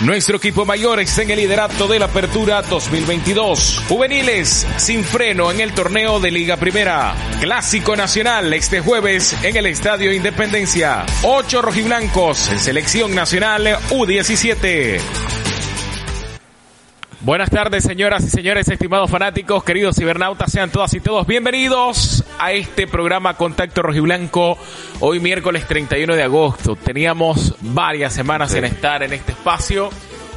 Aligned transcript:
Nuestro 0.00 0.38
equipo 0.38 0.64
mayor 0.64 0.98
está 0.98 1.22
en 1.22 1.30
el 1.30 1.38
liderato 1.38 1.86
de 1.86 2.00
la 2.00 2.06
Apertura 2.06 2.62
2022. 2.62 3.84
Juveniles 3.88 4.66
sin 4.78 5.04
freno 5.04 5.52
en 5.52 5.60
el 5.60 5.74
torneo 5.74 6.18
de 6.18 6.32
Liga 6.32 6.56
Primera. 6.56 7.14
Clásico 7.40 7.94
Nacional 7.94 8.52
este 8.52 8.80
jueves 8.80 9.36
en 9.44 9.56
el 9.56 9.66
Estadio 9.66 10.12
Independencia. 10.12 11.04
Ocho 11.22 11.62
rojiblancos 11.62 12.48
en 12.48 12.58
Selección 12.58 13.14
Nacional 13.14 13.78
U17. 13.90 14.98
Buenas 17.20 17.50
tardes, 17.50 17.84
señoras 17.84 18.24
y 18.24 18.30
señores, 18.30 18.66
estimados 18.66 19.08
fanáticos, 19.08 19.62
queridos 19.62 19.94
cibernautas, 19.94 20.50
sean 20.50 20.70
todas 20.70 20.92
y 20.94 21.00
todos 21.00 21.24
bienvenidos 21.24 22.21
a 22.38 22.52
este 22.52 22.86
programa 22.86 23.34
Contacto 23.34 23.82
Rojiblanco. 23.82 24.58
Hoy 25.00 25.20
miércoles 25.20 25.66
31 25.66 26.14
de 26.14 26.22
agosto. 26.22 26.76
Teníamos 26.76 27.54
varias 27.60 28.12
semanas 28.12 28.54
en 28.54 28.64
estar 28.64 29.02
en 29.02 29.12
este 29.12 29.32
espacio. 29.32 29.90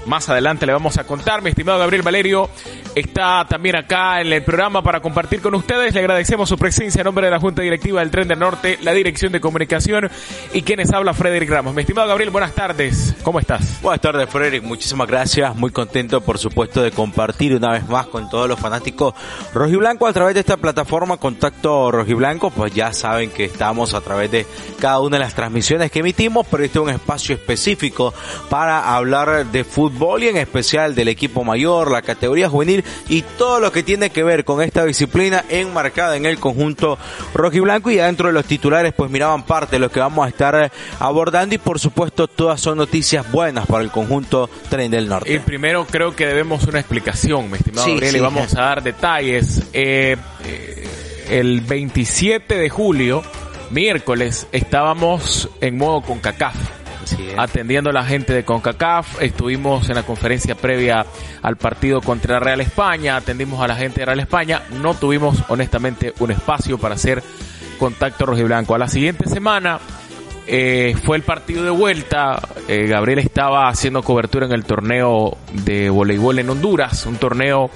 Más 0.06 0.30
adelante 0.30 0.66
le 0.66 0.74
vamos 0.74 0.98
a 0.98 1.06
contar. 1.06 1.42
Mi 1.42 1.50
estimado 1.50 1.80
Gabriel 1.80 2.04
Valerio 2.04 2.50
está 2.96 3.46
también 3.48 3.76
acá 3.76 4.22
en 4.22 4.32
el 4.32 4.42
programa 4.42 4.82
para 4.82 5.02
compartir 5.02 5.42
con 5.42 5.54
ustedes. 5.54 5.94
Le 5.94 6.00
agradecemos 6.00 6.48
su 6.48 6.58
presencia 6.58 7.02
en 7.02 7.06
nombre 7.06 7.26
de 7.26 7.32
la 7.32 7.40
Junta 7.40 7.62
Directiva 7.62 8.00
del 8.00 8.10
Tren 8.10 8.28
del 8.28 8.40
Norte, 8.40 8.80
la 8.82 8.94
Dirección 8.94 9.34
de 9.34 9.42
Comunicación 9.42 10.10
y 10.54 10.62
quienes 10.62 10.92
habla 10.92 11.14
Frederick 11.14 11.50
Ramos. 11.50 11.76
Mi 11.76 11.82
estimado 11.82 12.08
Gabriel, 12.08 12.30
buenas 12.30 12.54
tardes. 12.54 13.14
¿Cómo 13.22 13.40
estás? 13.40 13.82
Buenas 13.82 14.00
tardes, 14.00 14.30
Frederick. 14.30 14.64
Muchísimas 14.64 15.08
gracias. 15.08 15.54
Muy 15.56 15.72
contento, 15.72 16.22
por 16.22 16.38
supuesto, 16.38 16.82
de 16.82 16.92
compartir 16.92 17.54
una 17.54 17.72
vez 17.72 17.88
más 17.90 18.08
con 18.08 18.30
todos 18.30 18.48
los 18.48 18.60
fanáticos 18.60 19.14
rojiblanco 19.54 20.08
a 20.08 20.14
través 20.14 20.34
de 20.34 20.40
esta 20.40 20.56
plataforma 20.56 21.18
Contacto 21.18 21.92
Rojiblanco. 21.92 22.50
Pues 22.50 22.74
ya 22.74 22.94
saben 22.94 23.30
que 23.30 23.44
estamos 23.44 23.94
a 23.94 24.00
través 24.00 24.32
de 24.32 24.46
cada 24.80 25.02
una 25.02 25.18
de 25.18 25.24
las 25.26 25.36
transmisiones 25.36 25.92
que 25.92 26.00
emitimos, 26.00 26.48
pero 26.50 26.64
este 26.64 26.80
es 26.80 26.84
un 26.84 26.92
espacio 26.92 27.36
específico 27.36 28.14
para 28.50 28.96
hablar 28.96 29.48
de 29.48 29.66
fútbol 29.66 30.24
y 30.24 30.30
en 30.30 30.38
especial 30.38 30.96
del 30.96 31.10
equipo 31.10 31.44
mayor, 31.44 31.92
la 31.92 32.02
categoría 32.02 32.48
juvenil 32.48 32.85
y 33.10 33.22
todo 33.38 33.60
lo 33.60 33.72
que 33.72 33.84
tiene 33.84 34.10
que 34.10 34.24
ver 34.24 34.46
con 34.46 34.62
esta 34.62 34.86
disciplina 34.86 35.44
enmarcada 35.50 36.16
en 36.18 36.26
el 36.26 36.40
conjunto 36.40 36.98
rojiblanco 37.34 37.92
y 37.92 38.00
adentro 38.00 38.28
de 38.28 38.34
los 38.34 38.46
titulares 38.46 38.94
pues 38.94 39.10
miraban 39.12 39.44
parte 39.44 39.76
de 39.76 39.80
lo 39.80 39.90
que 39.92 40.00
vamos 40.00 40.26
a 40.26 40.30
estar 40.30 40.72
abordando 41.00 41.56
y 41.56 41.58
por 41.58 41.80
supuesto 41.80 42.28
todas 42.28 42.60
son 42.62 42.78
noticias 42.78 43.30
buenas 43.32 43.66
para 43.66 43.84
el 43.84 43.92
conjunto 43.92 44.50
Tren 44.70 44.92
del 44.92 45.08
Norte. 45.08 45.34
El 45.34 45.42
primero 45.42 45.86
creo 45.86 46.16
que 46.16 46.26
debemos 46.26 46.64
una 46.66 46.80
explicación, 46.80 47.50
mi 47.50 47.58
estimado 47.58 47.86
Sí, 47.86 47.92
Gabriel, 47.92 48.12
sí. 48.12 48.18
y 48.18 48.22
vamos 48.22 48.56
a 48.56 48.62
dar 48.62 48.84
detalles. 48.84 49.62
Eh, 49.74 50.16
eh, 50.46 50.88
el 51.30 51.62
27 51.62 52.58
de 52.58 52.70
julio, 52.70 53.24
miércoles, 53.72 54.48
estábamos 54.52 55.50
en 55.62 55.78
modo 55.78 56.02
con 56.02 56.20
CACAF. 56.20 56.56
Atendiendo 57.38 57.90
a 57.90 57.94
la 57.94 58.04
gente 58.04 58.34
de 58.34 58.44
CONCACAF, 58.44 59.22
estuvimos 59.22 59.90
en 59.90 59.96
la 59.96 60.04
conferencia 60.04 60.56
previa 60.56 61.06
al 61.42 61.58
partido 61.58 62.02
contra 62.02 62.40
Real 62.40 62.62
España, 62.62 63.16
atendimos 63.16 63.62
a 63.62 63.68
la 63.68 63.76
gente 63.76 64.02
de 64.02 64.06
Real 64.06 64.20
España, 64.20 64.62
no 64.82 64.94
tuvimos 64.94 65.44
honestamente 65.50 66.14
un 66.20 66.32
espacio 66.32 66.78
para 66.78 66.96
hacer 66.96 67.22
contacto 67.78 68.26
rojiblanco. 68.26 68.74
A 68.74 68.80
la 68.80 68.88
siguiente 68.88 69.30
semana 69.30 69.80
eh, 70.48 70.96
fue 71.04 71.18
el 71.18 71.24
partido 71.24 71.64
de 71.64 71.72
vuelta, 71.72 72.40
eh, 72.68 72.88
Gabriel 72.88 73.20
estaba 73.20 73.68
haciendo 73.68 74.04
cobertura 74.04 74.46
en 74.46 74.54
el 74.54 74.64
torneo 74.64 75.38
de 75.54 75.90
voleibol 75.90 76.40
en 76.40 76.50
Honduras, 76.50 77.06
un 77.06 77.18
torneo 77.18 77.70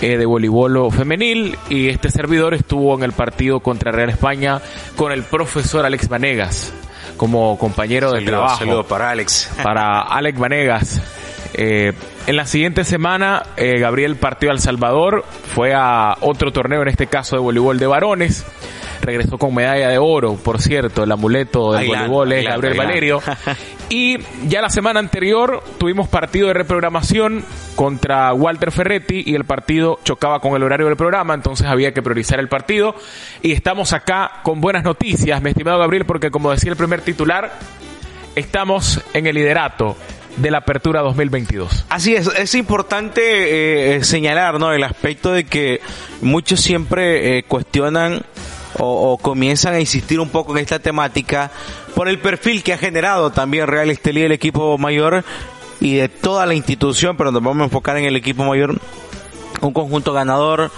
eh, 0.00 0.16
de 0.16 0.26
voleibol 0.26 0.92
femenil 0.92 1.56
y 1.68 1.88
este 1.88 2.10
servidor 2.10 2.54
estuvo 2.54 2.96
en 2.96 3.02
el 3.02 3.12
partido 3.12 3.60
contra 3.60 3.92
Real 3.92 4.10
España 4.10 4.60
con 4.96 5.12
el 5.12 5.22
profesor 5.22 5.84
Alex 5.84 6.08
Vanegas 6.08 6.72
como 7.18 7.58
compañero 7.58 8.12
de 8.12 8.20
Saludo, 8.20 8.30
trabajo 8.30 8.58
saludo 8.58 8.84
para 8.86 9.10
Alex. 9.10 9.50
para 9.62 10.00
Alex 10.00 10.38
Vanegas. 10.38 11.02
Eh, 11.52 11.92
en 12.28 12.36
la 12.36 12.44
siguiente 12.44 12.84
semana, 12.84 13.42
eh, 13.56 13.78
Gabriel 13.78 14.16
partió 14.16 14.50
a 14.50 14.52
El 14.52 14.60
Salvador, 14.60 15.24
fue 15.54 15.72
a 15.74 16.14
otro 16.20 16.52
torneo, 16.52 16.82
en 16.82 16.88
este 16.88 17.06
caso 17.06 17.36
de 17.36 17.40
voleibol 17.40 17.78
de 17.78 17.86
varones. 17.86 18.44
Regresó 19.00 19.38
con 19.38 19.54
medalla 19.54 19.88
de 19.88 19.96
oro, 19.96 20.34
por 20.34 20.60
cierto, 20.60 21.04
el 21.04 21.10
amuleto 21.10 21.72
del 21.72 21.86
voleibol 21.86 22.30
es 22.32 22.44
Gabriel. 22.44 22.76
Valerio. 22.76 23.22
Y 23.90 24.18
ya 24.46 24.60
la 24.60 24.68
semana 24.68 25.00
anterior 25.00 25.64
tuvimos 25.78 26.08
partido 26.08 26.48
de 26.48 26.52
reprogramación 26.52 27.42
contra 27.74 28.34
Walter 28.34 28.70
Ferretti 28.70 29.22
y 29.24 29.34
el 29.34 29.44
partido 29.44 29.98
chocaba 30.04 30.40
con 30.40 30.54
el 30.54 30.62
horario 30.62 30.84
del 30.84 30.96
programa, 30.96 31.32
entonces 31.32 31.66
había 31.66 31.94
que 31.94 32.02
priorizar 32.02 32.38
el 32.38 32.48
partido. 32.48 32.94
Y 33.40 33.52
estamos 33.52 33.94
acá 33.94 34.42
con 34.42 34.60
buenas 34.60 34.84
noticias, 34.84 35.40
mi 35.40 35.48
estimado 35.48 35.78
Gabriel, 35.78 36.04
porque 36.04 36.30
como 36.30 36.50
decía 36.50 36.70
el 36.70 36.76
primer 36.76 37.00
titular, 37.00 37.50
estamos 38.36 39.02
en 39.14 39.26
el 39.26 39.36
liderato 39.36 39.96
de 40.38 40.50
la 40.50 40.58
apertura 40.58 41.00
2022. 41.02 41.84
Así 41.88 42.14
es, 42.14 42.26
es 42.28 42.54
importante 42.54 43.96
eh, 43.96 44.04
señalar, 44.04 44.58
¿no? 44.58 44.72
El 44.72 44.84
aspecto 44.84 45.32
de 45.32 45.44
que 45.44 45.80
muchos 46.20 46.60
siempre 46.60 47.38
eh, 47.38 47.42
cuestionan 47.42 48.22
o, 48.78 49.12
o 49.12 49.18
comienzan 49.18 49.74
a 49.74 49.80
insistir 49.80 50.20
un 50.20 50.28
poco 50.28 50.52
en 50.56 50.62
esta 50.62 50.78
temática 50.78 51.50
por 51.94 52.08
el 52.08 52.18
perfil 52.20 52.62
que 52.62 52.72
ha 52.72 52.78
generado 52.78 53.30
también 53.30 53.66
Real 53.66 53.90
Estelí 53.90 54.22
el 54.22 54.32
equipo 54.32 54.78
mayor 54.78 55.24
y 55.80 55.96
de 55.96 56.08
toda 56.08 56.46
la 56.46 56.54
institución, 56.54 57.16
pero 57.16 57.30
nos 57.32 57.42
vamos 57.42 57.60
a 57.62 57.64
enfocar 57.64 57.96
en 57.96 58.04
el 58.04 58.16
equipo 58.16 58.44
mayor 58.44 58.78
un 59.60 59.72
conjunto 59.72 60.12
ganador, 60.12 60.70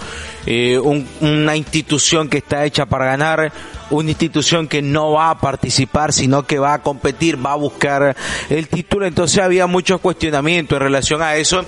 eh, 0.47 0.79
un- 0.79 1.07
una 1.21 1.55
institución 1.55 2.29
que 2.29 2.37
está 2.39 2.65
hecha 2.65 2.87
para 2.87 3.05
ganar, 3.05 3.51
una 3.91 4.09
institución 4.09 4.67
que 4.67 4.81
no 4.81 5.11
va 5.11 5.29
a 5.29 5.39
participar, 5.39 6.13
sino 6.13 6.43
que 6.43 6.59
va 6.59 6.73
a 6.73 6.81
competir, 6.81 7.43
va 7.43 7.53
a 7.53 7.57
buscar 7.57 8.15
el 8.49 8.67
título. 8.67 9.05
Entonces 9.05 9.39
había 9.39 9.67
muchos 9.67 10.01
cuestionamientos 10.01 10.75
en 10.77 10.81
relación 10.81 11.21
a 11.21 11.35
eso, 11.35 11.63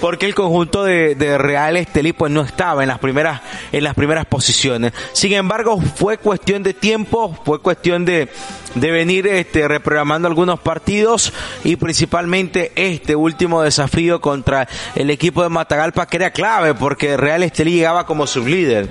porque 0.00 0.26
el 0.26 0.34
conjunto 0.34 0.84
de, 0.84 1.14
de 1.14 1.38
Real 1.38 1.76
Estelí 1.76 2.12
pues 2.12 2.30
no 2.32 2.42
estaba 2.42 2.82
en 2.82 2.88
las 2.88 2.98
primeras, 2.98 3.40
en 3.72 3.84
las 3.84 3.94
primeras 3.94 4.26
posiciones. 4.26 4.92
Sin 5.12 5.32
embargo, 5.32 5.80
fue 5.80 6.18
cuestión 6.18 6.62
de 6.62 6.74
tiempo, 6.74 7.38
fue 7.44 7.60
cuestión 7.60 8.04
de, 8.04 8.28
de 8.74 8.90
venir 8.90 9.26
este, 9.26 9.66
reprogramando 9.68 10.28
algunos 10.28 10.60
partidos 10.60 11.32
y 11.64 11.76
principalmente 11.76 12.72
este 12.74 13.16
último 13.16 13.62
desafío 13.62 14.20
contra 14.20 14.68
el 14.94 15.10
equipo 15.10 15.42
de 15.42 15.48
Matagalpa 15.48 16.06
que 16.06 16.16
era 16.16 16.30
clave 16.30 16.74
porque 16.74 17.16
Real 17.16 17.42
Estelí 17.42 17.72
llegaba 17.72 18.06
como 18.06 18.26
sublíder. 18.26 18.88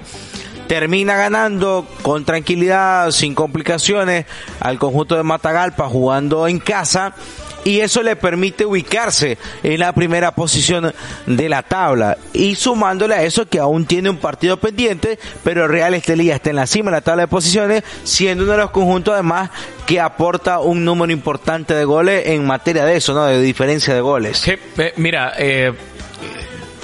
Termina 0.69 1.17
ganando 1.17 1.87
con 2.03 2.25
tranquilidad, 2.25 3.09
sin 3.09 3.33
complicaciones, 3.33 4.27
al 4.59 4.77
conjunto 4.77 5.15
de 5.15 5.23
Matagalpa 5.23 5.89
jugando 5.89 6.47
en 6.47 6.59
casa 6.59 7.15
y 7.63 7.79
eso 7.79 8.03
le 8.03 8.15
permite 8.15 8.67
ubicarse 8.67 9.39
en 9.63 9.79
la 9.79 9.93
primera 9.93 10.31
posición 10.35 10.93
de 11.25 11.49
la 11.49 11.63
tabla 11.63 12.19
y 12.33 12.55
sumándole 12.55 13.15
a 13.15 13.23
eso 13.23 13.47
que 13.47 13.57
aún 13.57 13.85
tiene 13.85 14.09
un 14.09 14.17
partido 14.17 14.57
pendiente 14.57 15.19
pero 15.43 15.67
Real 15.67 15.93
Estelí 15.93 16.25
ya 16.25 16.35
está 16.35 16.51
en 16.51 16.55
la 16.55 16.67
cima 16.67 16.91
de 16.91 16.97
la 16.97 17.01
tabla 17.01 17.23
de 17.23 17.27
posiciones 17.27 17.83
siendo 18.03 18.43
uno 18.43 18.53
de 18.53 18.59
los 18.59 18.71
conjuntos 18.71 19.13
además 19.13 19.49
que 19.85 19.99
aporta 19.99 20.59
un 20.59 20.85
número 20.85 21.11
importante 21.11 21.73
de 21.73 21.83
goles 21.83 22.27
en 22.27 22.45
materia 22.45 22.85
de 22.85 22.95
eso, 22.95 23.15
¿no? 23.15 23.25
de 23.25 23.41
diferencia 23.41 23.91
de 23.91 24.01
goles. 24.01 24.41
Que, 24.41 24.59
eh, 24.77 24.93
mira, 24.97 25.33
eh, 25.35 25.73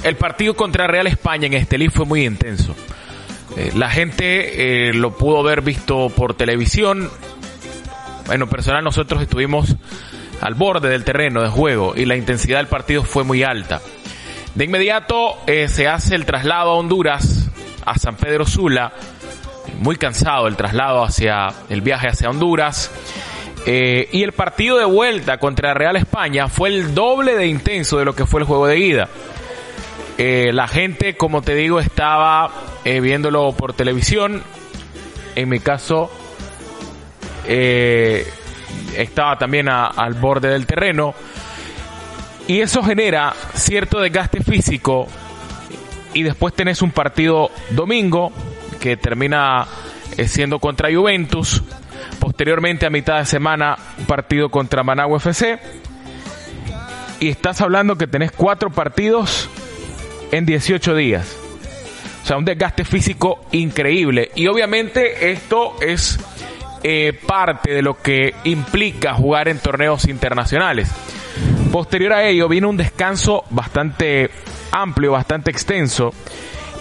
el 0.04 0.16
partido 0.16 0.56
contra 0.56 0.88
Real 0.88 1.06
España 1.06 1.46
en 1.46 1.54
Estelí 1.54 1.90
fue 1.90 2.06
muy 2.06 2.26
intenso. 2.26 2.76
Eh, 3.56 3.72
la 3.74 3.90
gente 3.90 4.90
eh, 4.90 4.94
lo 4.94 5.12
pudo 5.18 5.40
haber 5.40 5.62
visto 5.62 6.10
por 6.10 6.34
televisión. 6.34 7.10
Bueno, 8.26 8.48
personal 8.48 8.84
nosotros 8.84 9.22
estuvimos 9.22 9.76
al 10.42 10.56
borde 10.56 10.90
del 10.90 11.04
terreno 11.04 11.42
de 11.42 11.50
juego 11.50 11.94
y 11.96 12.06
la 12.06 12.16
intensidad 12.16 12.58
del 12.58 12.68
partido 12.68 13.04
fue 13.04 13.24
muy 13.24 13.44
alta. 13.44 13.82
De 14.56 14.66
inmediato 14.66 15.38
eh, 15.48 15.68
se 15.70 15.88
hace 15.88 16.16
el 16.16 16.26
traslado 16.26 16.72
a 16.72 16.76
Honduras, 16.76 17.50
a 17.86 17.98
San 17.98 18.16
Pedro 18.16 18.46
Sula. 18.46 18.92
Muy 19.80 19.96
cansado 19.96 20.48
el 20.48 20.56
traslado 20.56 21.04
hacia 21.04 21.54
el 21.70 21.82
viaje 21.82 22.08
hacia 22.08 22.30
Honduras. 22.30 22.92
Y 23.68 24.22
el 24.22 24.32
partido 24.34 24.78
de 24.78 24.86
vuelta 24.86 25.40
contra 25.40 25.74
Real 25.74 25.96
España 25.96 26.48
fue 26.48 26.70
el 26.70 26.94
doble 26.94 27.36
de 27.36 27.48
intenso 27.48 27.98
de 27.98 28.06
lo 28.06 28.14
que 28.14 28.28
fue 28.28 28.42
el 28.42 28.46
juego 28.46 28.68
de 28.68 28.78
ida. 28.78 29.10
Eh, 30.18 30.52
la 30.54 30.68
gente, 30.68 31.16
como 31.18 31.42
te 31.42 31.56
digo, 31.56 31.80
estaba 31.80 32.50
eh, 32.86 33.00
viéndolo 33.02 33.52
por 33.54 33.74
televisión. 33.74 34.44
En 35.36 35.50
mi 35.50 35.60
caso, 35.60 36.10
eh, 37.48 38.26
estaba 38.98 39.38
también 39.38 39.70
a- 39.70 39.88
al 39.88 40.14
borde 40.14 40.50
del 40.50 40.66
terreno. 40.66 41.14
Y 42.48 42.62
eso 42.62 42.84
genera 42.84 43.34
cierto 43.56 44.00
desgaste 44.00 44.42
físico 44.44 45.08
y 46.14 46.24
después 46.24 46.54
tenés 46.54 46.82
un 46.82 46.92
partido 46.92 47.50
domingo 47.72 48.32
que 48.80 48.98
termina 48.98 49.66
eh, 50.16 50.28
siendo 50.28 50.60
contra 50.60 50.94
Juventus. 50.94 51.62
Posteriormente 52.20 52.86
a 52.86 52.90
mitad 52.90 53.18
de 53.18 53.26
semana 53.26 53.78
un 53.98 54.06
partido 54.06 54.50
contra 54.50 54.84
Managua 54.84 55.18
FC. 55.18 55.60
Y 57.20 57.30
estás 57.30 57.62
hablando 57.62 57.98
que 57.98 58.08
tenés 58.08 58.32
cuatro 58.32 58.70
partidos 58.70 59.50
en 60.36 60.46
18 60.46 60.96
días. 60.96 61.38
O 62.24 62.28
sea, 62.28 62.38
un 62.38 62.46
desgaste 62.46 62.84
físico 62.84 63.46
increíble. 63.52 64.32
Y 64.36 64.48
obviamente 64.48 65.32
esto 65.32 65.76
es 65.80 66.20
eh, 66.84 67.18
parte 67.26 67.72
de 67.72 67.82
lo 67.82 68.02
que 68.02 68.34
implica 68.44 69.14
jugar 69.14 69.48
en 69.48 69.60
torneos 69.60 70.08
internacionales. 70.08 70.90
Posterior 71.72 72.14
a 72.14 72.24
ello 72.28 72.50
viene 72.50 72.68
un 72.68 72.78
descanso 72.78 73.46
bastante 73.50 74.30
amplio, 74.72 75.14
bastante 75.14 75.52
extenso. 75.52 76.14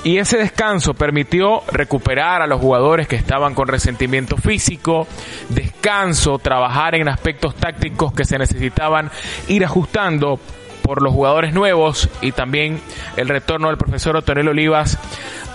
Y 0.03 0.19
ese 0.19 0.37
descanso 0.37 0.95
permitió 0.95 1.62
recuperar 1.71 2.43
a 2.43 2.47
los 2.47 2.61
jugadores 2.61 3.06
que 3.06 3.17
estaban 3.17 3.55
con 3.55 3.69
resentimiento 3.69 4.37
físico, 4.37 5.06
descanso, 5.49 6.39
trabajar 6.39 6.95
en 6.95 7.09
aspectos 7.09 7.55
tácticos 7.55 8.12
que 8.12 8.25
se 8.25 8.39
necesitaban 8.39 9.11
ir 9.49 9.65
ajustando 9.65 10.39
por 10.85 11.03
los 11.03 11.15
jugadores 11.15 11.55
nuevos 11.55 12.11
y 12.21 12.33
también 12.33 12.79
el 13.17 13.27
retorno 13.27 13.69
del 13.69 13.79
profesor 13.79 14.17
Otonel 14.17 14.49
Olivas 14.49 14.99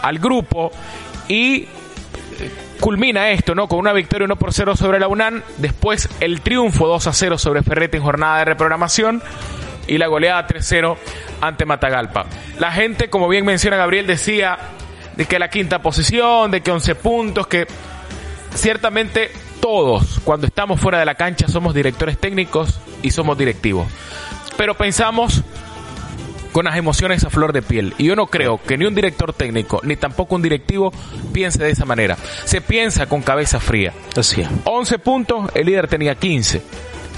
al 0.01 0.17
grupo 0.17 0.71
y 1.27 1.67
culmina 2.79 3.29
esto, 3.29 3.53
¿no? 3.53 3.67
Con 3.67 3.77
una 3.77 3.93
victoria 3.93 4.25
1 4.25 4.35
por 4.37 4.53
0 4.53 4.75
sobre 4.75 4.99
la 4.99 5.07
UNAM, 5.07 5.43
después 5.57 6.09
el 6.19 6.41
triunfo 6.41 6.87
2 6.87 7.05
a 7.05 7.13
0 7.13 7.37
sobre 7.37 7.61
Ferrete 7.61 7.97
en 7.97 8.03
jornada 8.03 8.39
de 8.39 8.45
reprogramación 8.45 9.21
y 9.87 9.99
la 9.99 10.07
goleada 10.07 10.47
3-0 10.47 10.97
ante 11.41 11.65
Matagalpa. 11.65 12.25
La 12.57 12.71
gente, 12.71 13.11
como 13.11 13.27
bien 13.27 13.45
menciona 13.45 13.77
Gabriel, 13.77 14.07
decía 14.07 14.57
de 15.15 15.25
que 15.25 15.37
la 15.37 15.51
quinta 15.51 15.79
posición, 15.79 16.49
de 16.49 16.61
que 16.61 16.71
11 16.71 16.95
puntos, 16.95 17.45
que 17.45 17.67
ciertamente 18.55 19.29
todos, 19.61 20.21
cuando 20.23 20.47
estamos 20.47 20.79
fuera 20.79 20.97
de 20.97 21.05
la 21.05 21.13
cancha, 21.15 21.47
somos 21.47 21.75
directores 21.75 22.17
técnicos 22.17 22.79
y 23.03 23.11
somos 23.11 23.37
directivos. 23.37 23.85
Pero 24.59 24.73
pensamos 24.73 25.41
con 26.51 26.65
las 26.65 26.75
emociones 26.75 27.23
a 27.23 27.29
flor 27.29 27.53
de 27.53 27.61
piel. 27.61 27.93
Y 27.97 28.03
yo 28.03 28.17
no 28.17 28.27
creo 28.27 28.61
que 28.61 28.77
ni 28.77 28.83
un 28.83 28.93
director 28.93 29.31
técnico, 29.31 29.79
ni 29.83 29.95
tampoco 29.95 30.35
un 30.35 30.41
directivo 30.41 30.91
piense 31.31 31.63
de 31.63 31.69
esa 31.69 31.85
manera. 31.85 32.17
Se 32.43 32.59
piensa 32.59 33.07
con 33.07 33.21
cabeza 33.21 33.61
fría. 33.61 33.93
Así 34.17 34.43
11 34.65 34.99
puntos, 34.99 35.49
el 35.55 35.65
líder 35.65 35.87
tenía 35.87 36.15
15 36.15 36.61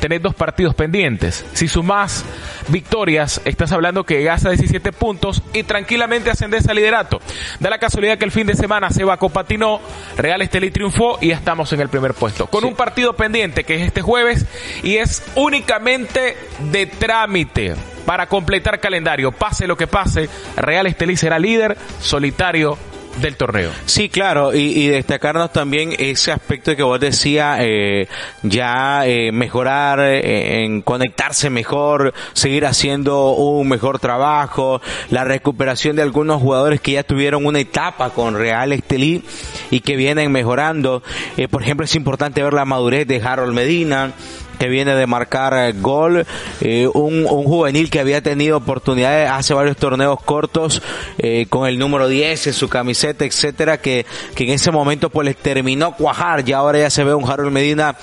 tenés 0.01 0.21
dos 0.21 0.36
partidos 0.36 0.75
pendientes. 0.75 1.45
Si 1.53 1.68
sumás 1.69 2.25
victorias, 2.68 3.39
estás 3.45 3.71
hablando 3.71 4.03
que 4.03 4.18
llegas 4.18 4.44
a 4.45 4.50
17 4.50 4.92
puntos 4.92 5.42
y 5.53 5.63
tranquilamente 5.63 6.31
ascendes 6.31 6.68
al 6.68 6.75
liderato. 6.75 7.21
Da 7.59 7.69
la 7.69 7.77
casualidad 7.77 8.18
que 8.18 8.25
el 8.25 8.31
fin 8.31 8.48
de 8.48 8.56
semana 8.56 8.89
Seba 8.89 9.18
patinó, 9.18 9.80
Real 10.18 10.42
Estelí 10.42 10.71
triunfó 10.71 11.19
y 11.21 11.27
ya 11.27 11.36
estamos 11.36 11.71
en 11.71 11.81
el 11.81 11.89
primer 11.89 12.15
puesto. 12.15 12.48
Con 12.48 12.65
un 12.65 12.75
partido 12.75 13.13
pendiente 13.13 13.63
que 13.63 13.75
es 13.75 13.81
este 13.83 14.01
jueves 14.01 14.45
y 14.83 14.98
es 14.98 15.24
únicamente 15.36 16.36
de 16.71 16.88
trámite 16.88 17.75
para 18.06 18.25
completar 18.25 18.80
calendario. 18.80 19.31
Pase 19.31 19.68
lo 19.68 19.77
que 19.77 19.86
pase, 19.86 20.27
Real 20.57 20.88
Estelí 20.88 21.15
será 21.15 21.38
líder 21.38 21.77
solitario 22.00 22.77
del 23.19 23.36
torneo. 23.36 23.72
Sí, 23.86 24.10
claro, 24.10 24.54
y, 24.54 24.88
destacarnos 24.88 25.52
también 25.52 25.94
ese 25.98 26.31
aspecto 26.31 26.75
que 26.75 26.84
vos 26.84 27.00
decías, 27.00 27.60
eh, 27.62 28.08
ya 28.44 29.06
eh, 29.06 29.31
mejorar, 29.31 30.00
eh, 30.00 30.63
en 30.63 30.81
conectarse 30.81 31.50
mejor, 31.50 32.13
seguir 32.34 32.66
haciendo 32.66 33.31
un 33.31 33.68
mejor 33.68 34.00
trabajo, 34.00 34.81
la 35.10 35.24
recuperación 35.24 35.96
de 35.96 36.02
algunos 36.02 36.42
jugadores 36.42 36.81
que 36.81 36.94
ya 36.94 37.04
tuvieron 37.04 37.46
una 37.46 37.60
etapa 37.60 38.12
con 38.12 38.36
Real 38.36 38.72
Estelí 38.72 39.24
y 39.69 39.81
que 39.81 39.96
vienen 39.96 40.31
mejorando. 40.31 41.04
por 41.50 41.62
ejemplo, 41.62 41.86
es 41.86 41.96
importante 41.96 42.44
ver 42.44 42.54
la 42.54 42.66
madurez 42.66 43.07
de 43.07 43.22
Harold 43.22 43.54
Medina, 43.54 44.14
que 44.59 44.68
viene 44.69 44.95
de 44.95 45.07
marcar 45.07 45.53
eh, 45.53 45.74
gol, 45.74 46.25
eh, 46.62 46.88
un, 46.94 47.25
un, 47.25 47.44
juvenil 47.44 47.89
que 47.89 48.00
había 48.00 48.21
tenido 48.21 48.57
oportunidades 48.57 49.30
hace 49.30 49.53
varios 49.53 49.77
torneos 49.77 50.21
cortos 50.21 50.81
eh, 51.18 51.45
con 51.50 51.68
el 51.68 51.77
número 51.80 52.07
10 52.07 52.48
en 52.48 52.53
su 52.53 52.69
camiseta, 52.69 53.25
etcétera, 53.25 53.80
que, 53.80 54.06
que 54.36 54.44
en 54.45 54.51
ese 54.51 54.71
momento 54.71 55.09
pues 55.09 55.25
les 55.25 55.38
terminó 55.38 55.95
cuajar, 55.95 56.44
ya 56.44 56.57
ahora 56.57 56.80
ya 56.80 56.89
se 56.89 57.03
ve 57.03 57.13
un 57.13 57.30
Harold 57.30 57.51
Medina 57.51 57.95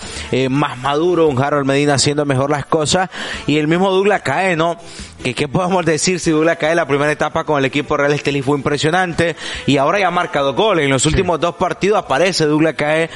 más 0.51 0.79
maduro, 0.79 1.29
un 1.29 1.43
Harold 1.43 1.67
Medina 1.67 1.95
haciendo 1.95 2.25
mejor 2.25 2.51
las 2.51 2.67
cosas 2.67 3.11
y 3.47 3.59
el 3.59 3.69
mismo 3.69 3.91
Douglas 3.91 4.23
cae, 4.23 4.57
¿no? 4.57 4.79
Que 5.23 5.35
qué 5.35 5.49
podemos 5.49 5.85
decir 5.85 6.21
si 6.21 6.31
Douglas 6.31 6.59
cae 6.59 6.75
la 6.75 6.87
primera 6.87 7.13
etapa 7.13 7.45
con 7.45 7.59
el 7.59 7.65
equipo 7.65 7.97
Real 7.97 8.13
Estelí 8.13 8.43
fue 8.43 8.57
impresionante 8.57 9.37
y 9.67 9.77
ahora 9.77 9.99
ya 9.99 10.09
ha 10.09 10.11
marcado 10.11 10.55
goles 10.55 10.85
en 10.85 10.91
los 10.91 11.07
últimos 11.07 11.41
dos 11.41 11.57
partidos 11.57 11.99
aparece 11.99 12.47
Douglas 12.47 12.75
cae 12.77 13.11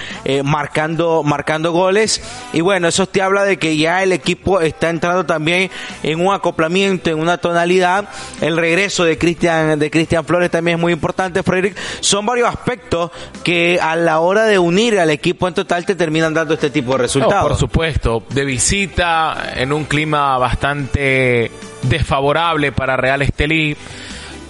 marcando 0.45 1.23
marcando 1.23 1.73
goles 1.73 2.23
y 2.53 2.61
bueno 2.61 2.89
eso 2.89 3.07
te 3.07 3.23
habla 3.23 3.45
de 3.45 3.59
que 3.59 3.77
ya 3.77 4.03
el 4.03 4.13
equipo 4.13 4.61
está 4.61 4.91
entrando 4.91 5.25
también 5.25 5.71
en 6.03 6.21
un 6.21 6.35
acoplamiento, 6.35 7.11
en 7.11 7.19
una 7.19 7.39
tonalidad. 7.39 8.09
El 8.41 8.57
regreso 8.57 9.05
de 9.05 9.19
Cristian 9.19 9.79
de 9.79 9.91
Cristian 9.91 10.25
Flores 10.25 10.51
también 10.51 10.77
es 10.77 10.81
muy 10.81 10.93
importante, 10.93 11.43
Frederick. 11.43 11.77
Son 12.01 12.25
varios 12.27 12.49
aspectos 12.49 13.11
que 13.45 13.79
a 13.81 13.97
la 13.97 14.21
hora 14.21 14.45
de 14.45 14.59
unir 14.59 14.99
al 14.99 15.11
equipo 15.11 15.49
en 15.49 15.55
total 15.55 15.85
te 15.85 15.95
terminan 15.95 16.35
dando 16.35 16.55
este 16.55 16.71
tipo 16.71 16.93
de 16.93 16.99
resultados. 16.99 17.49
por 17.49 17.57
supuesto, 17.57 18.23
de 18.31 18.45
visita 18.45 19.53
en 19.55 19.73
un 19.73 19.85
clima 19.85 20.39
bastante 20.39 21.51
desfavorable 21.83 22.73
para 22.73 22.97
Real 22.97 23.23
Estelí. 23.23 23.77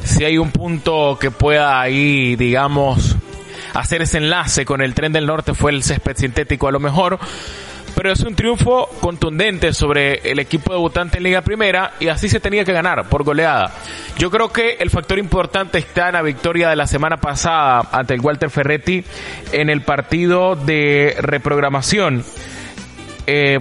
Si 0.05 0.25
hay 0.25 0.39
un 0.39 0.51
punto 0.51 1.17
que 1.21 1.31
pueda 1.31 1.81
ahí, 1.81 2.37
digamos, 2.37 3.17
hacer 3.75 4.03
ese 4.03 4.19
enlace 4.19 4.65
con 4.65 4.83
el 4.83 4.95
tren 4.95 5.13
del 5.13 5.27
norte 5.27 5.55
fue 5.55 5.71
el 5.71 5.83
césped 5.83 6.17
sintético 6.17 6.69
a 6.69 6.73
lo 6.73 6.81
mejor 6.81 7.19
pero 7.95 8.13
es 8.13 8.21
un 8.21 8.35
triunfo 8.35 8.89
contundente 9.01 9.73
sobre 9.73 10.31
el 10.31 10.39
equipo 10.39 10.73
debutante 10.73 11.19
en 11.19 11.25
Liga 11.25 11.43
Primera 11.43 11.93
y 12.01 12.09
así 12.09 12.29
se 12.29 12.41
tenía 12.41 12.65
que 12.65 12.73
ganar 12.73 13.09
por 13.09 13.23
goleada. 13.23 13.73
Yo 14.19 14.31
creo 14.31 14.53
que 14.53 14.77
el 14.81 14.91
factor 14.91 15.19
importante 15.19 15.79
está 15.79 16.09
en 16.09 16.15
la 16.15 16.23
victoria 16.23 16.71
de 16.71 16.77
la 16.77 16.87
semana 16.87 17.19
pasada 17.19 17.89
ante 17.93 18.15
el 18.15 18.21
Walter 18.21 18.51
Ferretti 18.51 19.05
en 19.53 19.71
el 19.71 19.83
partido 19.83 20.57
de 20.57 21.17
reprogramación. 21.21 22.25
Eh, 23.27 23.59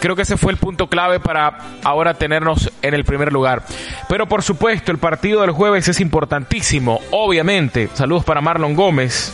creo 0.00 0.16
que 0.16 0.22
ese 0.22 0.36
fue 0.36 0.52
el 0.52 0.58
punto 0.58 0.88
clave 0.88 1.20
para 1.20 1.58
ahora 1.84 2.14
tenernos 2.14 2.70
en 2.82 2.94
el 2.94 3.04
primer 3.04 3.32
lugar. 3.32 3.64
Pero 4.08 4.26
por 4.26 4.42
supuesto, 4.42 4.92
el 4.92 4.98
partido 4.98 5.40
del 5.42 5.50
jueves 5.50 5.88
es 5.88 6.00
importantísimo, 6.00 7.00
obviamente. 7.10 7.88
Saludos 7.94 8.24
para 8.24 8.40
Marlon 8.40 8.74
Gómez, 8.74 9.32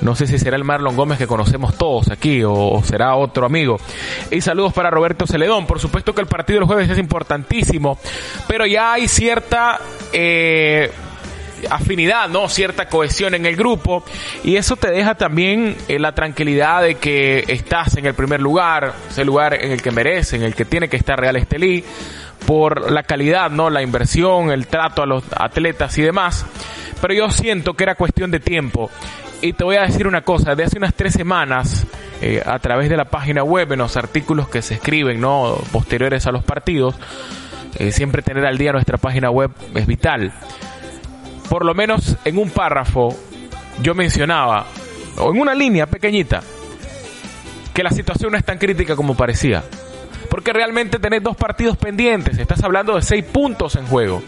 no 0.00 0.14
sé 0.14 0.26
si 0.26 0.38
será 0.38 0.56
el 0.56 0.64
Marlon 0.64 0.96
Gómez 0.96 1.18
que 1.18 1.26
conocemos 1.26 1.76
todos 1.76 2.10
aquí 2.10 2.42
o, 2.44 2.82
será 2.84 3.14
otro 3.16 3.46
amigo. 3.46 3.78
Y 4.30 4.40
saludos 4.40 4.72
para 4.72 4.90
Roberto 4.90 5.26
Celedón. 5.26 5.66
Por 5.66 5.78
supuesto 5.78 6.14
que 6.14 6.22
el 6.22 6.26
partido 6.26 6.60
del 6.60 6.66
jueves 6.66 6.88
es 6.88 6.98
importantísimo, 6.98 7.98
pero 8.48 8.66
ya 8.66 8.94
hay 8.94 9.08
cierta... 9.08 9.78
Eh, 10.12 10.90
afinidad, 11.68 12.28
¿no? 12.28 12.48
Cierta 12.48 12.88
cohesión 12.88 13.34
en 13.34 13.46
el 13.46 13.56
grupo 13.56 14.04
y 14.44 14.56
eso 14.56 14.76
te 14.76 14.90
deja 14.90 15.14
también 15.14 15.76
eh, 15.88 15.98
la 15.98 16.12
tranquilidad 16.12 16.82
de 16.82 16.96
que 16.96 17.44
estás 17.48 17.96
en 17.96 18.06
el 18.06 18.14
primer 18.14 18.40
lugar, 18.40 18.94
ese 19.10 19.24
lugar 19.24 19.54
en 19.54 19.72
el 19.72 19.82
que 19.82 19.90
merece, 19.90 20.36
en 20.36 20.42
el 20.42 20.54
que 20.54 20.64
tiene 20.64 20.88
que 20.88 20.96
estar 20.96 21.18
Real 21.18 21.36
Estelí 21.36 21.84
por 22.46 22.90
la 22.90 23.02
calidad, 23.02 23.50
¿no? 23.50 23.70
La 23.70 23.82
inversión, 23.82 24.50
el 24.50 24.66
trato 24.66 25.02
a 25.02 25.06
los 25.06 25.24
atletas 25.36 25.96
y 25.98 26.02
demás. 26.02 26.46
Pero 27.00 27.14
yo 27.14 27.30
siento 27.30 27.74
que 27.74 27.84
era 27.84 27.94
cuestión 27.94 28.30
de 28.30 28.40
tiempo 28.40 28.90
y 29.42 29.52
te 29.52 29.64
voy 29.64 29.76
a 29.76 29.82
decir 29.82 30.06
una 30.06 30.22
cosa, 30.22 30.54
de 30.54 30.64
hace 30.64 30.78
unas 30.78 30.94
tres 30.94 31.14
semanas, 31.14 31.86
eh, 32.20 32.42
a 32.44 32.58
través 32.58 32.90
de 32.90 32.96
la 32.96 33.06
página 33.06 33.42
web, 33.42 33.72
en 33.72 33.78
los 33.78 33.96
artículos 33.96 34.48
que 34.48 34.62
se 34.62 34.74
escriben, 34.74 35.20
¿no? 35.20 35.58
Posteriores 35.72 36.26
a 36.26 36.32
los 36.32 36.44
partidos, 36.44 36.94
eh, 37.78 37.92
siempre 37.92 38.22
tener 38.22 38.44
al 38.44 38.58
día 38.58 38.72
nuestra 38.72 38.98
página 38.98 39.30
web 39.30 39.50
es 39.74 39.86
vital. 39.86 40.32
Por 41.50 41.64
lo 41.64 41.74
menos 41.74 42.16
en 42.24 42.38
un 42.38 42.48
párrafo, 42.48 43.08
yo 43.82 43.92
mencionaba, 43.96 44.66
o 45.18 45.32
en 45.32 45.40
una 45.40 45.52
línea 45.52 45.86
pequeñita, 45.86 46.44
que 47.74 47.82
la 47.82 47.90
situación 47.90 48.30
no 48.30 48.38
es 48.38 48.44
tan 48.44 48.56
crítica 48.56 48.94
como 48.94 49.16
parecía. 49.16 49.64
Porque 50.30 50.52
realmente 50.52 51.00
tenés 51.00 51.24
dos 51.24 51.36
partidos 51.36 51.76
pendientes, 51.76 52.38
estás 52.38 52.62
hablando 52.62 52.94
de 52.94 53.02
seis 53.02 53.24
puntos 53.24 53.74
en 53.74 53.84
juego. 53.86 54.22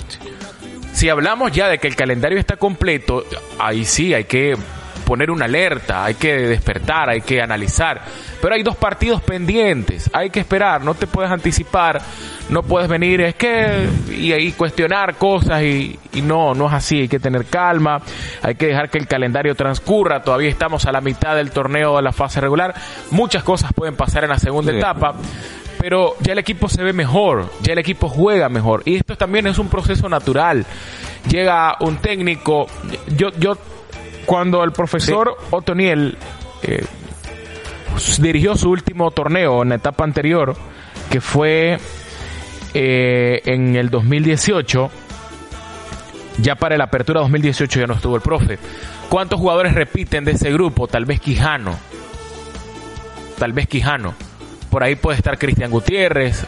Si 0.92 1.08
hablamos 1.08 1.52
ya 1.52 1.68
de 1.68 1.78
que 1.78 1.86
el 1.86 1.94
calendario 1.94 2.40
está 2.40 2.56
completo, 2.56 3.24
ahí 3.56 3.84
sí 3.84 4.12
hay 4.12 4.24
que 4.24 4.56
poner 5.02 5.30
una 5.30 5.44
alerta, 5.44 6.04
hay 6.04 6.14
que 6.14 6.34
despertar, 6.34 7.10
hay 7.10 7.20
que 7.20 7.40
analizar. 7.40 8.00
Pero 8.40 8.54
hay 8.54 8.62
dos 8.62 8.76
partidos 8.76 9.22
pendientes, 9.22 10.10
hay 10.12 10.30
que 10.30 10.40
esperar, 10.40 10.82
no 10.82 10.94
te 10.94 11.06
puedes 11.06 11.30
anticipar, 11.30 12.00
no 12.48 12.62
puedes 12.62 12.88
venir, 12.88 13.20
es 13.20 13.34
que, 13.34 13.88
y, 14.10 14.32
ahí 14.32 14.52
cuestionar 14.52 15.16
cosas 15.16 15.62
y, 15.62 15.98
no, 16.22 16.54
no 16.54 16.66
es 16.66 16.72
así, 16.72 17.00
hay 17.00 17.08
que 17.08 17.18
tener 17.18 17.46
calma, 17.46 18.00
hay 18.42 18.54
que 18.54 18.66
dejar 18.66 18.90
que 18.90 18.98
el 18.98 19.06
calendario 19.06 19.54
transcurra, 19.54 20.22
todavía 20.22 20.50
estamos 20.50 20.86
a 20.86 20.92
la 20.92 21.00
mitad 21.00 21.36
del 21.36 21.50
torneo 21.50 21.96
de 21.96 22.02
la 22.02 22.12
fase 22.12 22.40
regular, 22.40 22.74
muchas 23.10 23.42
cosas 23.42 23.72
pueden 23.72 23.96
pasar 23.96 24.24
en 24.24 24.30
la 24.30 24.38
segunda 24.38 24.72
etapa 24.72 25.14
pero 25.82 26.14
ya 26.20 26.32
el 26.32 26.38
equipo 26.38 26.68
se 26.68 26.80
ve 26.84 26.92
mejor, 26.92 27.50
ya 27.60 27.72
el 27.72 27.80
equipo 27.80 28.08
juega 28.08 28.48
mejor. 28.48 28.82
Y 28.84 28.94
esto 28.94 29.16
también 29.16 29.48
es 29.48 29.58
un 29.58 29.68
proceso 29.68 30.08
natural. 30.08 30.64
Llega 31.28 31.74
un 31.80 31.96
técnico, 31.96 32.68
yo, 33.16 33.30
yo, 33.36 33.58
cuando 34.26 34.62
el 34.64 34.72
profesor 34.72 35.36
Otoniel 35.50 36.16
eh, 36.62 36.84
dirigió 38.18 38.56
su 38.56 38.70
último 38.70 39.10
torneo 39.10 39.62
en 39.62 39.70
la 39.70 39.74
etapa 39.76 40.04
anterior, 40.04 40.54
que 41.10 41.20
fue 41.20 41.78
eh, 42.74 43.42
en 43.44 43.76
el 43.76 43.90
2018, 43.90 44.90
ya 46.38 46.54
para 46.54 46.76
la 46.76 46.84
apertura 46.84 47.20
2018 47.20 47.80
ya 47.80 47.86
no 47.86 47.94
estuvo 47.94 48.16
el 48.16 48.22
profe. 48.22 48.58
¿Cuántos 49.08 49.38
jugadores 49.38 49.74
repiten 49.74 50.24
de 50.24 50.32
ese 50.32 50.50
grupo? 50.52 50.86
Tal 50.88 51.04
vez 51.04 51.20
Quijano. 51.20 51.76
Tal 53.38 53.52
vez 53.52 53.66
Quijano. 53.66 54.14
Por 54.70 54.82
ahí 54.82 54.94
puede 54.94 55.18
estar 55.18 55.38
Cristian 55.38 55.70
Gutiérrez, 55.70 56.46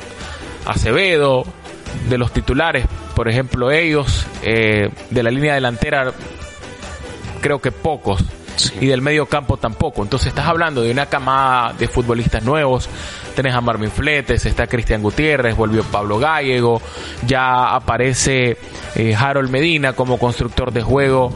Acevedo, 0.64 1.44
de 2.08 2.18
los 2.18 2.32
titulares, 2.32 2.86
por 3.14 3.28
ejemplo, 3.28 3.70
ellos, 3.70 4.26
eh, 4.42 4.90
de 5.10 5.22
la 5.22 5.30
línea 5.30 5.54
delantera, 5.54 6.12
creo 7.44 7.60
que 7.60 7.72
pocos. 7.72 8.24
Y 8.80 8.86
del 8.86 9.02
medio 9.02 9.26
campo 9.26 9.58
tampoco. 9.58 10.02
Entonces 10.02 10.28
estás 10.28 10.46
hablando 10.46 10.80
de 10.80 10.90
una 10.90 11.04
camada 11.06 11.74
de 11.74 11.88
futbolistas 11.88 12.42
nuevos. 12.42 12.88
Tenés 13.36 13.54
a 13.54 13.60
Marvin 13.60 13.90
Fletes, 13.90 14.46
está 14.46 14.66
Cristian 14.66 15.02
Gutiérrez, 15.02 15.54
volvió 15.54 15.82
Pablo 15.82 16.18
Gallego, 16.18 16.80
ya 17.26 17.74
aparece 17.74 18.56
eh, 18.94 19.14
Harold 19.14 19.50
Medina 19.50 19.92
como 19.92 20.18
constructor 20.18 20.72
de 20.72 20.82
juego. 20.82 21.34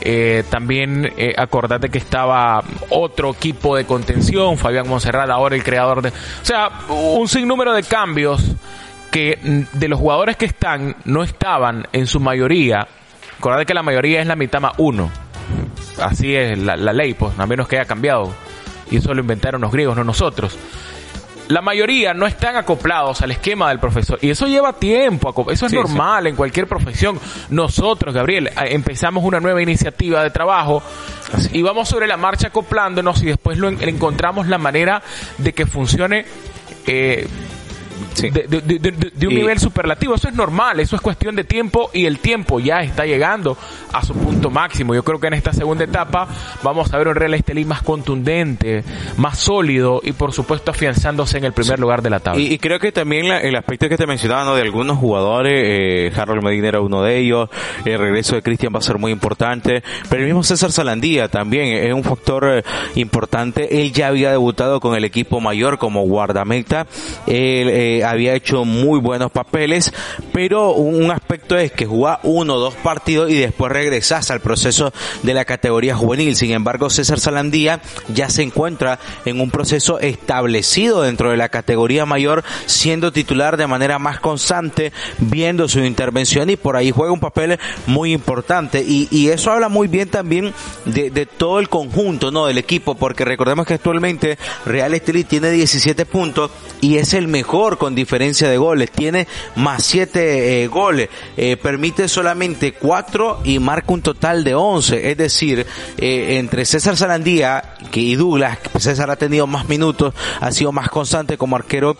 Eh, 0.00 0.44
también 0.48 1.12
eh, 1.18 1.34
acordate 1.36 1.90
que 1.90 1.98
estaba 1.98 2.64
otro 2.88 3.32
equipo 3.32 3.76
de 3.76 3.84
contención, 3.84 4.56
Fabián 4.56 4.88
Monserrat, 4.88 5.28
ahora 5.28 5.56
el 5.56 5.62
creador 5.62 6.00
de... 6.00 6.08
O 6.08 6.12
sea, 6.44 6.70
un 6.88 7.28
sinnúmero 7.28 7.74
de 7.74 7.82
cambios 7.82 8.42
que 9.10 9.38
mm, 9.42 9.78
de 9.78 9.88
los 9.88 10.00
jugadores 10.00 10.38
que 10.38 10.46
están 10.46 10.96
no 11.04 11.22
estaban 11.22 11.86
en 11.92 12.06
su 12.06 12.18
mayoría. 12.18 12.88
Acordate 13.38 13.66
que 13.66 13.74
la 13.74 13.82
mayoría 13.82 14.22
es 14.22 14.26
la 14.26 14.36
mitad 14.36 14.60
más 14.60 14.72
uno. 14.78 15.10
Así 16.00 16.34
es 16.34 16.58
la, 16.58 16.76
la 16.76 16.92
ley, 16.92 17.14
pues, 17.14 17.38
a 17.38 17.46
menos 17.46 17.68
que 17.68 17.76
haya 17.76 17.86
cambiado. 17.86 18.32
Y 18.90 18.96
eso 18.96 19.14
lo 19.14 19.20
inventaron 19.20 19.60
los 19.60 19.70
griegos, 19.72 19.96
no 19.96 20.04
nosotros 20.04 20.58
la 21.50 21.62
mayoría 21.62 22.14
no 22.14 22.26
están 22.26 22.56
acoplados 22.56 23.22
al 23.22 23.32
esquema 23.32 23.68
del 23.70 23.80
profesor. 23.80 24.18
Y 24.22 24.30
eso 24.30 24.46
lleva 24.46 24.72
tiempo. 24.72 25.34
Eso 25.50 25.66
es 25.66 25.72
normal 25.72 26.28
en 26.28 26.36
cualquier 26.36 26.68
profesión. 26.68 27.18
Nosotros, 27.50 28.14
Gabriel, 28.14 28.50
empezamos 28.56 29.24
una 29.24 29.40
nueva 29.40 29.60
iniciativa 29.60 30.22
de 30.22 30.30
trabajo 30.30 30.80
y 31.52 31.60
vamos 31.62 31.88
sobre 31.88 32.06
la 32.06 32.16
marcha 32.16 32.48
acoplándonos 32.48 33.20
y 33.22 33.26
después 33.26 33.58
lo 33.58 33.68
encontramos 33.68 34.46
la 34.46 34.58
manera 34.58 35.02
de 35.38 35.52
que 35.52 35.66
funcione 35.66 36.24
eh, 36.86 37.26
de, 38.16 39.26
un 39.26 39.34
nivel 39.34 39.58
superlativo. 39.58 40.14
Eso 40.14 40.28
es 40.28 40.34
normal, 40.34 40.80
eso 40.80 40.96
es 40.96 41.02
cuestión 41.02 41.36
de 41.36 41.44
tiempo 41.44 41.90
y 41.92 42.06
el 42.06 42.18
tiempo 42.18 42.60
ya 42.60 42.80
está 42.80 43.06
llegando 43.06 43.56
a 43.92 44.04
su 44.04 44.14
punto 44.14 44.50
máximo. 44.50 44.94
Yo 44.94 45.02
creo 45.02 45.20
que 45.20 45.28
en 45.28 45.34
esta 45.34 45.52
segunda 45.52 45.84
etapa 45.84 46.28
vamos 46.62 46.92
a 46.92 46.98
ver 46.98 47.08
un 47.08 47.14
Real 47.14 47.34
Estelí 47.34 47.64
más 47.64 47.82
contundente, 47.82 48.84
más 49.16 49.38
sólido 49.38 50.00
y 50.02 50.12
por 50.12 50.32
supuesto 50.32 50.70
afianzándose 50.70 51.38
en 51.38 51.44
el 51.44 51.52
primer 51.52 51.78
lugar 51.78 52.02
de 52.02 52.10
la 52.10 52.20
tabla. 52.20 52.40
Y, 52.40 52.58
creo 52.58 52.78
que 52.78 52.92
también 52.92 53.26
el 53.26 53.56
aspecto 53.56 53.88
que 53.88 53.96
te 53.96 54.06
mencionaba 54.06 54.54
de 54.54 54.62
algunos 54.62 54.98
jugadores, 54.98 55.52
eh, 55.54 56.12
Harold 56.14 56.42
Medina 56.42 56.68
era 56.68 56.80
uno 56.80 57.02
de 57.02 57.18
ellos, 57.18 57.48
el 57.84 57.98
regreso 57.98 58.36
de 58.36 58.42
Cristian 58.42 58.72
va 58.74 58.78
a 58.78 58.82
ser 58.82 58.98
muy 58.98 59.12
importante, 59.12 59.82
pero 60.08 60.22
el 60.22 60.26
mismo 60.26 60.42
César 60.42 60.72
Salandía 60.72 61.28
también 61.28 61.84
es 61.84 61.92
un 61.92 62.04
factor 62.04 62.58
eh, 62.58 62.62
importante. 62.94 63.82
Él 63.82 63.92
ya 63.92 64.08
había 64.08 64.30
debutado 64.30 64.80
con 64.80 64.94
el 64.94 65.04
equipo 65.04 65.40
mayor 65.40 65.78
como 65.78 66.02
guardameta. 66.02 66.86
Él, 67.26 67.68
eh, 67.68 67.99
había 68.04 68.34
hecho 68.34 68.64
muy 68.64 69.00
buenos 69.00 69.30
papeles, 69.30 69.92
pero 70.32 70.72
un 70.72 71.10
aspecto 71.10 71.56
es 71.56 71.72
que 71.72 71.86
jugaba 71.86 72.20
uno 72.22 72.54
o 72.54 72.60
dos 72.60 72.74
partidos 72.74 73.30
y 73.30 73.36
después 73.36 73.72
regresas 73.72 74.30
al 74.30 74.40
proceso 74.40 74.92
de 75.22 75.34
la 75.34 75.44
categoría 75.44 75.94
juvenil. 75.94 76.36
Sin 76.36 76.52
embargo, 76.52 76.90
César 76.90 77.20
Salandía 77.20 77.80
ya 78.08 78.28
se 78.28 78.42
encuentra 78.42 78.98
en 79.24 79.40
un 79.40 79.50
proceso 79.50 79.98
establecido 80.00 81.02
dentro 81.02 81.30
de 81.30 81.36
la 81.36 81.48
categoría 81.48 82.06
mayor, 82.06 82.44
siendo 82.66 83.12
titular 83.12 83.56
de 83.56 83.66
manera 83.66 83.98
más 83.98 84.20
constante, 84.20 84.92
viendo 85.18 85.68
su 85.68 85.80
intervención 85.80 86.50
y 86.50 86.56
por 86.56 86.76
ahí 86.76 86.90
juega 86.90 87.12
un 87.12 87.20
papel 87.20 87.58
muy 87.86 88.12
importante. 88.12 88.84
Y, 88.86 89.30
eso 89.30 89.52
habla 89.52 89.68
muy 89.68 89.86
bien 89.86 90.08
también 90.08 90.52
de, 90.86 91.10
de, 91.10 91.24
todo 91.24 91.60
el 91.60 91.68
conjunto, 91.68 92.32
¿no? 92.32 92.46
Del 92.46 92.58
equipo, 92.58 92.96
porque 92.96 93.24
recordemos 93.24 93.64
que 93.64 93.74
actualmente 93.74 94.38
Real 94.66 94.92
Estelí 94.92 95.22
tiene 95.22 95.50
17 95.50 96.04
puntos 96.06 96.50
y 96.80 96.96
es 96.96 97.14
el 97.14 97.28
mejor 97.28 97.78
con 97.78 97.89
diferencia 97.94 98.48
de 98.48 98.56
goles. 98.56 98.90
Tiene 98.90 99.26
más 99.56 99.84
7 99.84 100.62
eh, 100.62 100.66
goles. 100.68 101.08
Eh, 101.36 101.56
permite 101.56 102.08
solamente 102.08 102.72
4 102.72 103.40
y 103.44 103.58
marca 103.58 103.92
un 103.92 104.02
total 104.02 104.44
de 104.44 104.54
11. 104.54 105.10
Es 105.10 105.16
decir, 105.16 105.66
eh, 105.98 106.38
entre 106.38 106.64
César 106.64 106.96
Salandía 106.96 107.76
y 107.92 108.14
Douglas, 108.14 108.58
César 108.78 109.10
ha 109.10 109.16
tenido 109.16 109.46
más 109.46 109.68
minutos, 109.68 110.14
ha 110.40 110.52
sido 110.52 110.72
más 110.72 110.88
constante 110.88 111.36
como 111.36 111.56
arquero 111.56 111.96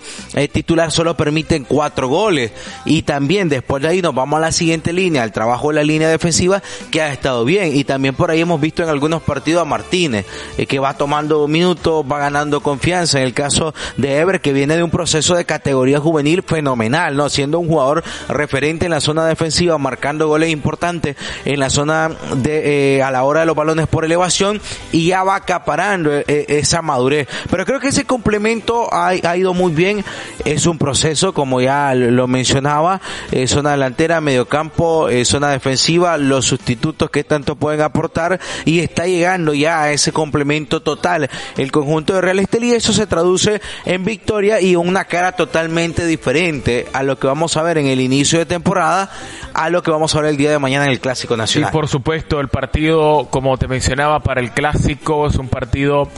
titular, 0.53 0.93
solo 0.93 1.17
permiten 1.17 1.65
4 1.65 2.09
goles. 2.09 2.53
Y 2.85 3.03
también 3.03 3.49
después 3.49 3.83
de 3.83 3.89
ahí 3.89 4.03
nos 4.03 4.15
vamos 4.15 4.39
a 4.39 4.41
la 4.41 4.53
siguiente 4.53 4.93
línea, 4.93 5.23
al 5.23 5.33
trabajo 5.33 5.69
de 5.69 5.75
la 5.75 5.83
línea 5.83 6.09
defensiva, 6.09 6.63
que 6.91 7.03
ha 7.03 7.13
estado 7.13 7.45
bien. 7.45 7.77
Y 7.77 7.85
también 7.85 8.15
por 8.15 8.31
ahí 8.31 8.41
hemos 8.41 8.61
visto 8.61 8.83
en 8.83 8.89
algunos 8.89 9.23
partidos 9.23 9.63
a 9.63 9.65
Martínez, 9.65 10.27
que 10.69 10.79
va 10.79 10.95
tomando 10.95 11.49
minutos, 11.49 12.05
va 12.11 12.19
ganando 12.19 12.61
confianza. 12.61 13.19
En 13.19 13.27
el 13.27 13.35
caso 13.35 13.75
de 13.97 14.19
Ever, 14.19 14.41
que 14.41 14.53
viene 14.53 14.77
de 14.77 14.83
un 14.83 14.91
proceso 14.91 15.35
de 15.35 15.45
categoría 15.45 15.80
juvenil 15.99 16.43
fenomenal, 16.43 17.17
¿no? 17.17 17.29
Siendo 17.29 17.59
un 17.59 17.69
jugador 17.69 18.05
referente 18.29 18.87
en 18.87 18.91
la 18.91 19.01
zona 19.01 19.27
defensiva, 19.27 19.79
marcando 19.79 20.29
goles 20.29 20.51
importantes 20.51 21.17
en 21.45 21.61
la 21.61 21.71
zona 21.71 22.11
de, 22.37 22.97
eh, 22.97 23.03
a 23.03 23.11
la 23.11 23.25
hora 23.25 23.41
de 23.41 23.47
los 23.47 23.57
balones 23.57 23.87
por 23.87 24.05
elevación 24.05 24.61
y 24.93 25.07
ya 25.07 25.25
va 25.25 25.37
acaparando 25.37 26.13
eh, 26.13 26.25
eh, 26.27 26.47
esa 26.49 26.83
madurez. 26.83 27.29
Pero 27.51 27.65
creo 27.65 27.81
que 27.81 27.89
ese 27.89 28.05
complemento 28.05 28.89
ha, 28.93 29.37
ido 29.37 29.55
muy 29.55 29.73
bien. 29.73 30.05
Es 30.45 30.67
un 30.67 30.79
proceso, 30.79 31.33
como 31.33 31.61
ya 31.61 31.95
lo 31.95 32.27
mencionaba, 32.27 33.01
zona 33.47 33.73
delantera, 33.73 34.21
mediocampo, 34.21 35.09
zona 35.25 35.51
defensiva, 35.51 36.17
los 36.19 36.47
sustitutos 36.47 37.11
que 37.11 37.25
tanto 37.25 37.57
pueden 37.57 37.81
aportar 37.81 38.41
y 38.65 38.81
está 38.81 39.07
llegando 39.07 39.55
ya 39.55 39.83
a 39.83 39.93
ese 39.93 40.13
complemento 40.13 40.81
total. 40.81 41.31
El 41.57 41.71
conjunto 41.73 42.15
de 42.15 42.21
Real 42.21 42.39
Estelí, 42.39 42.73
eso 42.73 42.93
se 42.93 43.07
traduce 43.07 43.61
en 43.85 44.05
victoria 44.05 44.61
y 44.61 44.77
una 44.77 45.05
cara 45.05 45.33
totalmente 45.33 45.70
diferente 46.07 46.87
a 46.93 47.03
lo 47.03 47.19
que 47.19 47.27
vamos 47.27 47.57
a 47.57 47.63
ver 47.63 47.79
en 47.79 47.87
el 47.87 48.01
inicio 48.01 48.39
de 48.39 48.47
temporada 48.47 49.11
a 49.55 49.71
lo 49.71 49.83
que 49.83 49.91
vamos 49.91 50.15
a 50.15 50.21
ver 50.21 50.31
el 50.31 50.37
día 50.37 50.51
de 50.51 50.59
mañana 50.59 50.85
en 50.85 50.93
el 50.93 51.01
Clásico 51.01 51.37
Nacional. 51.37 51.71
Y 51.71 51.73
por 51.73 51.89
supuesto, 51.89 52.41
el 52.41 52.49
partido, 52.49 53.29
como 53.31 53.57
te 53.59 53.69
mencionaba, 53.69 54.21
para 54.21 54.41
el 54.41 54.53
Clásico 54.53 55.27
es 55.27 55.37
un 55.37 55.49
partido 55.49 56.09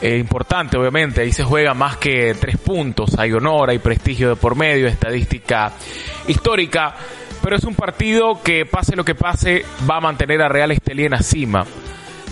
eh, 0.00 0.18
importante, 0.18 0.76
obviamente. 0.76 1.20
Ahí 1.20 1.32
se 1.32 1.44
juega 1.44 1.74
más 1.74 1.96
que 1.96 2.34
tres 2.38 2.56
puntos. 2.58 3.18
Hay 3.18 3.32
honor, 3.32 3.70
hay 3.70 3.78
prestigio 3.78 4.30
de 4.30 4.36
por 4.36 4.56
medio, 4.56 4.86
estadística 4.86 5.72
histórica. 6.26 6.94
Pero 7.42 7.56
es 7.56 7.64
un 7.64 7.74
partido 7.74 8.42
que, 8.42 8.66
pase 8.66 8.96
lo 8.96 9.04
que 9.04 9.14
pase, 9.14 9.64
va 9.88 9.96
a 9.96 10.00
mantener 10.00 10.42
a 10.42 10.48
Real 10.48 10.70
Estelí 10.72 11.04
en 11.04 11.12
la 11.12 11.22
cima. 11.22 11.64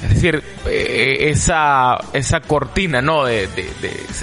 Es 0.02 0.10
decir, 0.10 0.42
eh, 0.66 1.30
esa, 1.30 1.98
esa 2.12 2.40
cortina, 2.40 3.02
¿no? 3.02 3.24
De, 3.24 3.48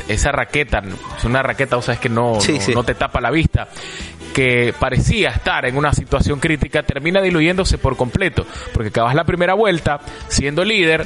esa 0.07 0.31
raqueta, 0.31 0.81
es 1.17 1.23
una 1.25 1.43
raqueta, 1.43 1.77
o 1.77 1.81
sea, 1.81 1.95
es 1.95 1.99
que 1.99 2.09
no, 2.09 2.37
no, 2.73 2.83
te 2.83 2.95
tapa 2.95 3.19
la 3.19 3.29
vista, 3.29 3.67
que 4.33 4.73
parecía 4.79 5.29
estar 5.29 5.65
en 5.65 5.75
una 5.75 5.93
situación 5.93 6.39
crítica, 6.39 6.83
termina 6.83 7.21
diluyéndose 7.21 7.77
por 7.77 7.97
completo, 7.97 8.45
porque 8.73 8.89
acabas 8.89 9.15
la 9.15 9.25
primera 9.25 9.53
vuelta 9.53 9.99
siendo 10.29 10.63
líder 10.63 11.05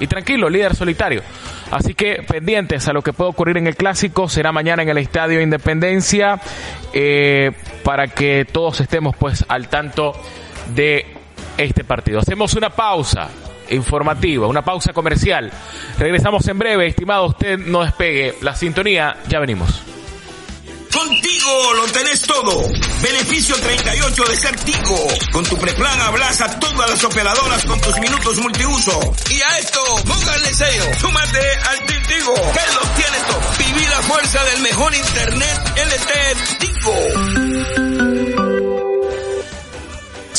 y 0.00 0.06
tranquilo, 0.08 0.50
líder 0.50 0.74
solitario. 0.74 1.22
Así 1.70 1.94
que 1.94 2.24
pendientes 2.26 2.88
a 2.88 2.92
lo 2.92 3.02
que 3.02 3.12
puede 3.12 3.30
ocurrir 3.30 3.58
en 3.58 3.68
el 3.68 3.76
clásico, 3.76 4.28
será 4.28 4.50
mañana 4.50 4.82
en 4.82 4.88
el 4.88 4.98
Estadio 4.98 5.40
Independencia, 5.40 6.40
eh, 6.92 7.52
para 7.84 8.08
que 8.08 8.44
todos 8.44 8.80
estemos 8.80 9.14
pues 9.16 9.44
al 9.46 9.68
tanto 9.68 10.12
de 10.74 11.06
este 11.56 11.84
partido. 11.84 12.18
Hacemos 12.18 12.54
una 12.54 12.70
pausa 12.70 13.28
informativa, 13.70 14.46
una 14.46 14.62
pausa 14.62 14.92
comercial. 14.92 15.50
Regresamos 15.98 16.46
en 16.48 16.58
breve, 16.58 16.86
estimado, 16.88 17.26
usted 17.26 17.58
no 17.58 17.82
despegue 17.82 18.36
la 18.42 18.54
sintonía, 18.54 19.16
ya 19.28 19.38
venimos. 19.38 19.82
Contigo 20.92 21.74
lo 21.74 21.84
tenés 21.92 22.22
todo. 22.22 22.68
Beneficio 23.00 23.54
38 23.56 24.24
de 24.24 24.36
ser 24.36 24.56
Tigo. 24.60 25.06
Con 25.32 25.44
tu 25.44 25.56
preplan 25.56 26.00
hablas 26.00 26.40
a 26.40 26.58
todas 26.58 26.90
las 26.90 27.04
operadoras 27.04 27.64
con 27.64 27.80
tus 27.80 27.98
minutos 28.00 28.38
multiuso. 28.38 28.98
Y 29.30 29.40
a 29.40 29.58
esto, 29.58 29.80
póngale 30.06 30.52
sello. 30.52 30.84
Súmate 30.98 31.38
al 31.68 31.86
Tigo, 31.86 32.34
que 32.34 32.74
los 32.74 32.94
tiene 32.96 33.18
todo. 33.28 33.40
Viví 33.58 33.86
la 33.86 34.02
fuerza 34.02 34.44
del 34.44 34.62
mejor 34.62 34.94
internet 34.94 35.72
LTE 35.76 36.36
Tigo. 36.58 38.09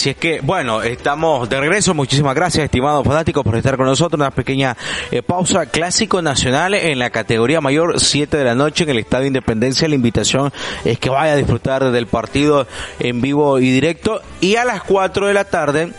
Así 0.01 0.10
es 0.10 0.17
que, 0.17 0.41
bueno, 0.41 0.81
estamos 0.81 1.48
de 1.48 1.60
regreso. 1.60 1.93
Muchísimas 1.93 2.34
gracias, 2.34 2.65
estimados 2.65 3.05
fanáticos, 3.05 3.43
por 3.43 3.55
estar 3.55 3.77
con 3.77 3.86
nosotros. 3.86 4.20
Una 4.20 4.31
pequeña 4.31 4.75
eh, 5.12 5.22
pausa. 5.22 5.67
Clásico 5.67 6.24
nacional 6.24 6.74
en 6.74 6.98
la 6.98 7.12
categoría 7.12 7.62
mayor, 7.62 8.00
7 8.00 8.36
de 8.36 8.43
la 8.43 8.55
noche 8.55 8.84
en 8.84 8.89
el 8.89 8.98
Estadio 8.98 9.27
Independencia. 9.27 9.88
La 9.88 9.93
invitación 9.93 10.51
es 10.86 10.98
que 10.98 11.12
vaya 11.12 11.34
a 11.34 11.36
disfrutar 11.36 11.91
del 11.91 12.08
partido 12.08 12.65
en 12.98 13.22
vivo 13.22 13.60
y 13.60 13.70
directo. 13.70 14.24
Y 14.39 14.55
a 14.55 14.65
las 14.65 14.81
4 14.81 15.27
de 15.27 15.34
la 15.36 15.43
tarde, 15.43 15.93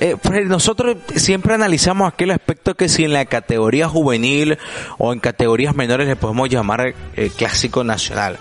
eh, 0.00 0.16
nosotros 0.46 0.96
siempre 1.14 1.54
analizamos 1.54 2.12
aquel 2.12 2.32
aspecto 2.32 2.74
que 2.74 2.88
si 2.88 3.04
en 3.04 3.12
la 3.12 3.26
categoría 3.26 3.88
juvenil 3.88 4.58
o 4.98 5.12
en 5.12 5.20
categorías 5.20 5.76
menores 5.76 6.08
le 6.08 6.16
podemos 6.16 6.48
llamar 6.48 6.96
eh, 7.14 7.30
clásico 7.36 7.84
nacional 7.84 8.40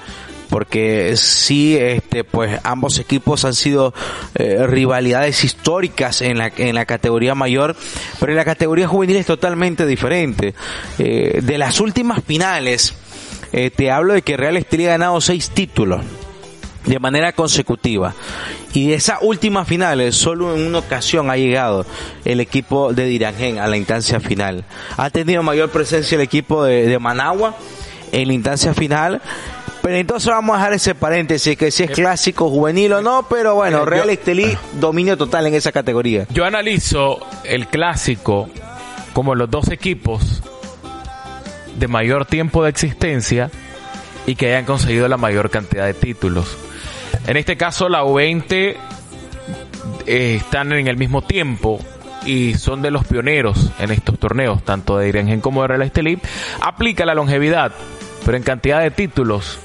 porque 0.53 1.17
sí, 1.17 1.75
este, 1.75 2.23
pues 2.23 2.59
ambos 2.63 2.99
equipos 2.99 3.43
han 3.43 3.55
sido 3.55 3.91
eh, 4.35 4.67
rivalidades 4.67 5.43
históricas 5.43 6.21
en 6.21 6.37
la, 6.37 6.51
en 6.55 6.75
la 6.75 6.85
categoría 6.85 7.33
mayor, 7.33 7.75
pero 8.19 8.33
en 8.33 8.35
la 8.35 8.45
categoría 8.45 8.87
juvenil 8.87 9.15
es 9.15 9.25
totalmente 9.25 9.87
diferente. 9.87 10.53
Eh, 10.99 11.39
de 11.41 11.57
las 11.57 11.79
últimas 11.79 12.23
finales, 12.23 12.93
eh, 13.51 13.71
te 13.71 13.89
hablo 13.89 14.13
de 14.13 14.21
que 14.21 14.37
Real 14.37 14.55
Estelí 14.55 14.85
ha 14.85 14.89
ganado 14.91 15.19
seis 15.21 15.49
títulos 15.49 16.05
de 16.85 16.99
manera 16.99 17.31
consecutiva. 17.31 18.13
Y 18.73 18.89
de 18.89 18.93
esas 18.93 19.17
últimas 19.23 19.67
finales, 19.67 20.15
solo 20.15 20.55
en 20.55 20.67
una 20.67 20.77
ocasión 20.77 21.31
ha 21.31 21.35
llegado 21.35 21.83
el 22.25 22.39
equipo 22.39 22.93
de 22.93 23.05
Dirangén 23.05 23.57
a 23.57 23.65
la 23.65 23.77
instancia 23.77 24.19
final. 24.19 24.65
Ha 24.97 25.09
tenido 25.09 25.41
mayor 25.41 25.71
presencia 25.71 26.13
el 26.13 26.21
equipo 26.21 26.63
de, 26.63 26.85
de 26.85 26.99
Managua 26.99 27.57
en 28.11 28.27
la 28.27 28.33
instancia 28.35 28.75
final 28.75 29.19
pero 29.83 29.97
entonces 29.97 30.29
vamos 30.29 30.55
a 30.55 30.59
dejar 30.59 30.73
ese 30.73 30.95
paréntesis, 30.95 31.57
que 31.57 31.69
si 31.69 31.83
es 31.83 31.91
clásico, 31.91 32.49
juvenil 32.49 32.93
o 32.93 33.01
no, 33.01 33.27
pero 33.29 33.55
bueno, 33.55 33.83
Real 33.83 34.09
Estelí, 34.09 34.57
dominio 34.79 35.17
total 35.17 35.45
en 35.47 35.55
esa 35.55 35.73
categoría. 35.73 36.25
Yo 36.29 36.45
analizo 36.45 37.19
el 37.43 37.67
clásico 37.67 38.47
como 39.11 39.35
los 39.35 39.51
dos 39.51 39.67
equipos 39.67 40.41
de 41.77 41.89
mayor 41.89 42.25
tiempo 42.25 42.63
de 42.63 42.69
existencia 42.69 43.51
y 44.25 44.35
que 44.35 44.47
hayan 44.47 44.63
conseguido 44.63 45.09
la 45.09 45.17
mayor 45.17 45.49
cantidad 45.49 45.85
de 45.85 45.93
títulos. 45.93 46.57
En 47.27 47.35
este 47.35 47.57
caso, 47.57 47.89
la 47.89 48.05
U20 48.05 48.77
eh, 50.05 50.35
están 50.37 50.71
en 50.71 50.87
el 50.87 50.95
mismo 50.95 51.23
tiempo 51.23 51.81
y 52.25 52.53
son 52.53 52.81
de 52.81 52.89
los 52.89 53.03
pioneros 53.05 53.71
en 53.79 53.91
estos 53.91 54.17
torneos, 54.17 54.63
tanto 54.63 54.97
de 54.97 55.09
Irengen 55.09 55.41
como 55.41 55.63
de 55.63 55.67
Real 55.67 55.81
Estelí. 55.81 56.19
Aplica 56.61 57.05
la 57.05 57.15
longevidad, 57.15 57.73
pero 58.23 58.37
en 58.37 58.43
cantidad 58.43 58.79
de 58.81 58.89
títulos 58.89 59.59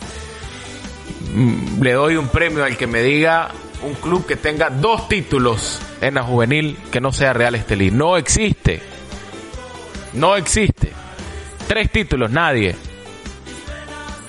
le 1.80 1.92
doy 1.92 2.16
un 2.16 2.28
premio 2.28 2.64
al 2.64 2.76
que 2.76 2.86
me 2.86 3.02
diga 3.02 3.50
un 3.82 3.94
club 3.94 4.26
que 4.26 4.36
tenga 4.36 4.70
dos 4.70 5.08
títulos 5.08 5.80
en 6.00 6.14
la 6.14 6.22
juvenil 6.22 6.78
que 6.90 7.00
no 7.00 7.12
sea 7.12 7.32
Real 7.32 7.54
Estelí. 7.54 7.90
No 7.90 8.16
existe. 8.16 8.82
No 10.14 10.36
existe. 10.36 10.92
Tres 11.66 11.90
títulos, 11.90 12.30
nadie. 12.30 12.74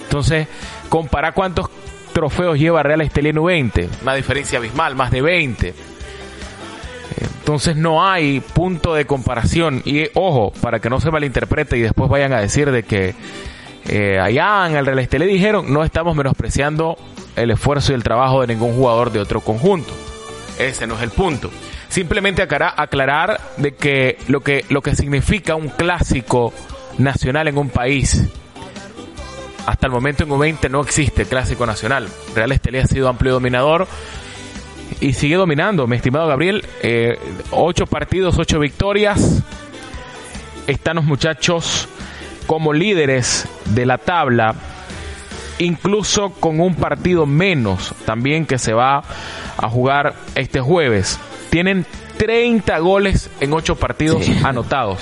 Entonces, 0.04 0.48
compara 0.90 1.32
cuántos 1.32 1.70
trofeos 2.14 2.60
lleva 2.60 2.84
Real 2.84 3.02
Estelí 3.02 3.30
en 3.30 3.38
U20. 3.38 3.88
Una 4.02 4.14
diferencia 4.16 4.60
abismal, 4.60 4.96
más 4.96 5.12
de 5.12 5.22
20. 5.22 5.74
Entonces 7.40 7.76
no 7.76 8.06
hay 8.08 8.42
punto 8.42 8.94
de 8.94 9.06
comparación. 9.06 9.82
Y 9.84 10.04
ojo, 10.14 10.54
para 10.62 10.80
que 10.80 10.90
no 10.90 11.00
se 11.02 11.10
malinterprete 11.10 11.78
y 11.78 11.82
después 11.82 12.08
vayan 12.08 12.32
a 12.32 12.42
decir 12.42 12.70
de 12.70 12.84
que 12.84 13.16
eh, 13.92 14.20
allá 14.20 14.68
en 14.68 14.76
el 14.76 14.86
Real 14.86 15.00
Estelí 15.00 15.26
dijeron, 15.26 15.74
no 15.74 15.84
estamos 15.84 16.16
menospreciando 16.16 16.96
el 17.36 17.50
esfuerzo 17.50 17.92
y 17.92 17.96
el 17.96 18.04
trabajo 18.04 18.42
de 18.42 18.48
ningún 18.48 18.76
jugador 18.76 19.12
de 19.12 19.20
otro 19.20 19.42
conjunto. 19.42 19.92
Ese 20.60 20.86
no 20.86 20.96
es 20.96 21.02
el 21.02 21.10
punto. 21.10 21.50
Simplemente 21.88 22.44
aclarar 22.44 23.42
de 23.58 23.74
que 23.74 24.20
lo, 24.28 24.42
que 24.42 24.64
lo 24.70 24.84
que 24.84 24.96
significa 24.96 25.56
un 25.56 25.70
clásico 25.70 26.54
nacional 27.00 27.48
en 27.48 27.58
un 27.58 27.70
país. 27.70 28.28
Hasta 29.66 29.88
el 29.88 29.92
momento 29.92 30.24
en 30.24 30.30
U20 30.30 30.70
no 30.70 30.82
existe 30.82 31.26
clásico 31.26 31.66
nacional. 31.66 32.08
Real 32.36 32.52
Estelí 32.52 32.78
ha 32.78 32.86
sido 32.86 33.10
amplio 33.10 33.34
dominador 33.34 33.88
y 35.02 35.14
sigue 35.14 35.36
dominando, 35.36 35.88
mi 35.88 35.96
estimado 35.96 36.28
Gabriel. 36.28 36.64
Eh, 36.84 37.18
ocho 37.50 37.88
partidos, 37.88 38.38
ocho 38.38 38.60
victorias. 38.60 39.42
Están 40.68 40.98
los 40.98 41.06
muchachos 41.06 41.88
como 42.46 42.72
líderes 42.72 43.48
de 43.70 43.86
la 43.86 43.98
tabla, 43.98 44.56
incluso 45.60 46.32
con 46.32 46.60
un 46.60 46.76
partido 46.76 47.26
menos 47.26 47.94
también 48.06 48.46
que 48.46 48.58
se 48.58 48.74
va 48.74 49.04
a 49.58 49.70
jugar 49.70 50.16
este 50.36 50.62
jueves. 50.62 51.20
Tienen 51.50 51.86
30 52.18 52.78
goles 52.80 53.30
en 53.40 53.54
8 53.54 53.76
partidos 53.76 54.28
anotados. 54.44 55.00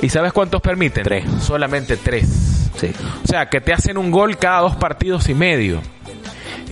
¿Y 0.00 0.10
sabes 0.10 0.32
cuántos 0.32 0.60
permiten? 0.60 1.04
Tres. 1.04 1.24
Solamente 1.40 1.96
3. 1.96 2.70
O 3.24 3.26
sea, 3.26 3.46
que 3.46 3.60
te 3.60 3.72
hacen 3.72 3.98
un 3.98 4.10
gol 4.10 4.36
cada 4.36 4.60
dos 4.60 4.76
partidos 4.76 5.28
y 5.28 5.34
medio. 5.34 5.80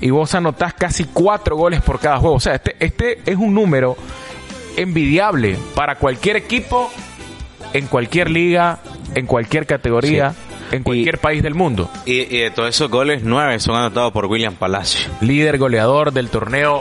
Y 0.00 0.10
vos 0.10 0.34
anotás 0.34 0.74
casi 0.74 1.04
4 1.04 1.56
goles 1.56 1.80
por 1.80 1.98
cada 1.98 2.18
juego. 2.18 2.36
O 2.36 2.40
sea, 2.40 2.54
este, 2.54 2.76
este 2.78 3.18
es 3.26 3.36
un 3.36 3.54
número 3.54 3.96
envidiable 4.76 5.56
para 5.74 5.96
cualquier 5.96 6.36
equipo 6.36 6.90
en 7.72 7.86
cualquier 7.86 8.30
liga 8.30 8.78
en 9.14 9.26
cualquier 9.26 9.66
categoría. 9.66 10.34
En 10.72 10.82
cualquier 10.82 11.18
país 11.18 11.42
del 11.42 11.54
mundo. 11.54 11.90
Y, 12.04 12.24
de 12.24 12.50
todos 12.50 12.68
esos 12.68 12.90
goles, 12.90 13.22
nueve 13.24 13.58
son 13.60 13.76
anotados 13.76 14.12
por 14.12 14.26
William 14.26 14.54
Palacio. 14.54 15.10
Líder 15.20 15.58
goleador 15.58 16.12
del 16.12 16.28
torneo 16.28 16.80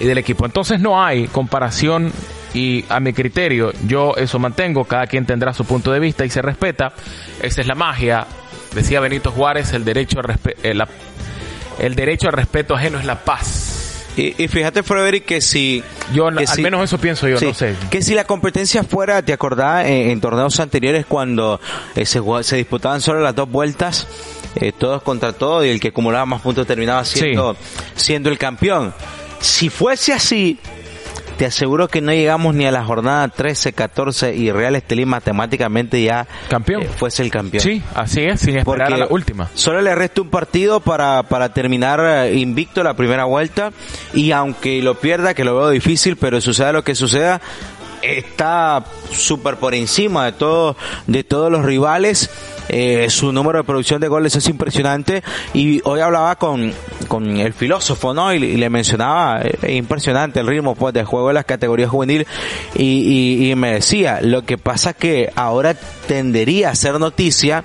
y 0.00 0.04
del 0.04 0.18
equipo. 0.18 0.46
Entonces 0.46 0.80
no 0.80 1.02
hay 1.02 1.26
comparación 1.28 2.12
y 2.54 2.84
a 2.88 3.00
mi 3.00 3.12
criterio 3.12 3.72
yo 3.86 4.14
eso 4.16 4.38
mantengo, 4.38 4.84
cada 4.84 5.06
quien 5.06 5.26
tendrá 5.26 5.52
su 5.52 5.64
punto 5.64 5.92
de 5.92 6.00
vista 6.00 6.24
y 6.24 6.30
se 6.30 6.40
respeta, 6.40 6.92
esa 7.42 7.60
es 7.60 7.66
la 7.66 7.74
magia, 7.74 8.26
decía 8.74 9.00
Benito 9.00 9.30
Juárez, 9.30 9.72
el 9.74 9.84
derecho, 9.84 10.20
eh, 10.62 10.74
el 11.78 11.94
derecho 11.94 12.28
al 12.28 12.32
respeto 12.32 12.74
ajeno 12.74 12.98
es 12.98 13.04
la 13.04 13.24
paz. 13.24 13.75
Y, 14.16 14.48
fíjate, 14.48 14.82
Frederick, 14.82 15.26
que 15.26 15.40
si... 15.42 15.82
Yo, 16.14 16.28
al 16.28 16.34
menos 16.58 16.82
eso 16.82 16.98
pienso 16.98 17.28
yo, 17.28 17.38
no 17.38 17.52
sé. 17.52 17.74
Que 17.90 18.00
si 18.00 18.14
la 18.14 18.24
competencia 18.24 18.82
fuera, 18.82 19.20
¿te 19.22 19.34
acordás 19.34 19.86
en, 19.86 20.18
torneos 20.20 20.58
anteriores 20.58 21.04
cuando 21.04 21.60
eh, 21.94 22.06
se, 22.06 22.22
se, 22.42 22.56
disputaban 22.56 23.00
solo 23.02 23.20
las 23.20 23.34
dos 23.34 23.50
vueltas? 23.50 24.06
Eh, 24.58 24.72
todos 24.72 25.02
contra 25.02 25.34
todos 25.34 25.66
y 25.66 25.68
el 25.68 25.80
que 25.80 25.88
acumulaba 25.88 26.24
más 26.24 26.40
puntos 26.40 26.66
terminaba 26.66 27.04
siendo, 27.04 27.56
siendo 27.94 28.30
el 28.30 28.38
campeón. 28.38 28.94
Si 29.38 29.68
fuese 29.68 30.14
así, 30.14 30.58
te 31.36 31.46
aseguro 31.46 31.88
que 31.88 32.00
no 32.00 32.12
llegamos 32.12 32.54
ni 32.54 32.66
a 32.66 32.72
la 32.72 32.84
jornada 32.84 33.28
13, 33.28 33.72
14 33.72 34.34
y 34.34 34.50
Real 34.50 34.76
Estelí 34.76 35.04
matemáticamente 35.04 36.02
ya 36.02 36.26
campeón. 36.48 36.82
Eh, 36.82 36.88
fuese 36.94 37.22
el 37.22 37.30
campeón. 37.30 37.62
Sí, 37.62 37.82
así 37.94 38.22
es, 38.22 38.40
sin 38.40 38.58
esperar 38.58 38.92
a 38.92 38.96
la 38.96 39.06
última. 39.08 39.50
Solo 39.54 39.80
le 39.82 39.94
resta 39.94 40.22
un 40.22 40.30
partido 40.30 40.80
para, 40.80 41.22
para 41.24 41.52
terminar 41.52 42.00
eh, 42.00 42.34
invicto 42.34 42.82
la 42.82 42.94
primera 42.94 43.24
vuelta 43.24 43.72
y 44.14 44.32
aunque 44.32 44.82
lo 44.82 44.94
pierda, 44.96 45.34
que 45.34 45.44
lo 45.44 45.56
veo 45.56 45.70
difícil, 45.70 46.16
pero 46.16 46.40
suceda 46.40 46.72
lo 46.72 46.84
que 46.84 46.94
suceda, 46.94 47.40
está 48.06 48.84
súper 49.10 49.56
por 49.56 49.74
encima 49.74 50.26
de 50.26 50.32
todo, 50.32 50.76
de 51.06 51.24
todos 51.24 51.50
los 51.50 51.64
rivales. 51.64 52.30
Eh, 52.68 53.06
su 53.10 53.32
número 53.32 53.58
de 53.58 53.64
producción 53.64 54.00
de 54.00 54.08
goles 54.08 54.34
es 54.36 54.48
impresionante. 54.48 55.22
Y 55.54 55.80
hoy 55.84 56.00
hablaba 56.00 56.36
con, 56.36 56.72
con 57.08 57.36
el 57.36 57.52
filósofo, 57.52 58.14
¿no? 58.14 58.32
Y, 58.32 58.38
le 58.38 58.70
mencionaba, 58.70 59.40
eh, 59.42 59.74
impresionante 59.74 60.40
el 60.40 60.46
ritmo 60.46 60.74
pues 60.74 60.94
de 60.94 61.04
juego 61.04 61.28
de 61.28 61.34
las 61.34 61.44
categorías 61.44 61.90
juvenil. 61.90 62.26
Y, 62.74 63.50
y, 63.50 63.54
me 63.54 63.74
decía, 63.74 64.20
lo 64.22 64.44
que 64.44 64.58
pasa 64.58 64.92
que 64.92 65.30
ahora 65.36 65.74
tendería 66.06 66.70
a 66.70 66.74
ser 66.74 66.98
noticia 66.98 67.64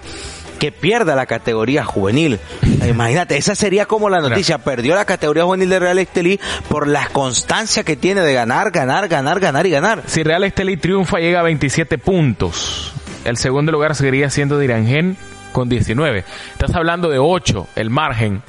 que 0.61 0.71
pierda 0.71 1.15
la 1.15 1.25
categoría 1.25 1.83
juvenil. 1.83 2.39
Imagínate, 2.87 3.35
esa 3.35 3.55
sería 3.55 3.87
como 3.87 4.11
la 4.11 4.19
noticia. 4.19 4.59
Perdió 4.59 4.93
la 4.93 5.05
categoría 5.05 5.43
juvenil 5.43 5.69
de 5.69 5.79
Real 5.79 5.97
Estelí 5.97 6.39
por 6.69 6.87
la 6.87 7.07
constancia 7.07 7.83
que 7.83 7.95
tiene 7.95 8.21
de 8.21 8.35
ganar, 8.35 8.69
ganar, 8.69 9.07
ganar, 9.07 9.39
ganar 9.39 9.65
y 9.65 9.71
ganar. 9.71 10.03
Si 10.05 10.21
Real 10.21 10.43
Estelí 10.43 10.77
triunfa, 10.77 11.17
llega 11.17 11.39
a 11.39 11.43
27 11.43 11.97
puntos. 11.97 12.93
El 13.25 13.37
segundo 13.37 13.71
lugar 13.71 13.95
seguiría 13.95 14.29
siendo 14.29 14.59
Dirangén 14.59 15.17
con 15.51 15.67
19. 15.67 16.25
Estás 16.51 16.75
hablando 16.75 17.09
de 17.09 17.17
8, 17.17 17.69
el 17.75 17.89
margen. 17.89 18.43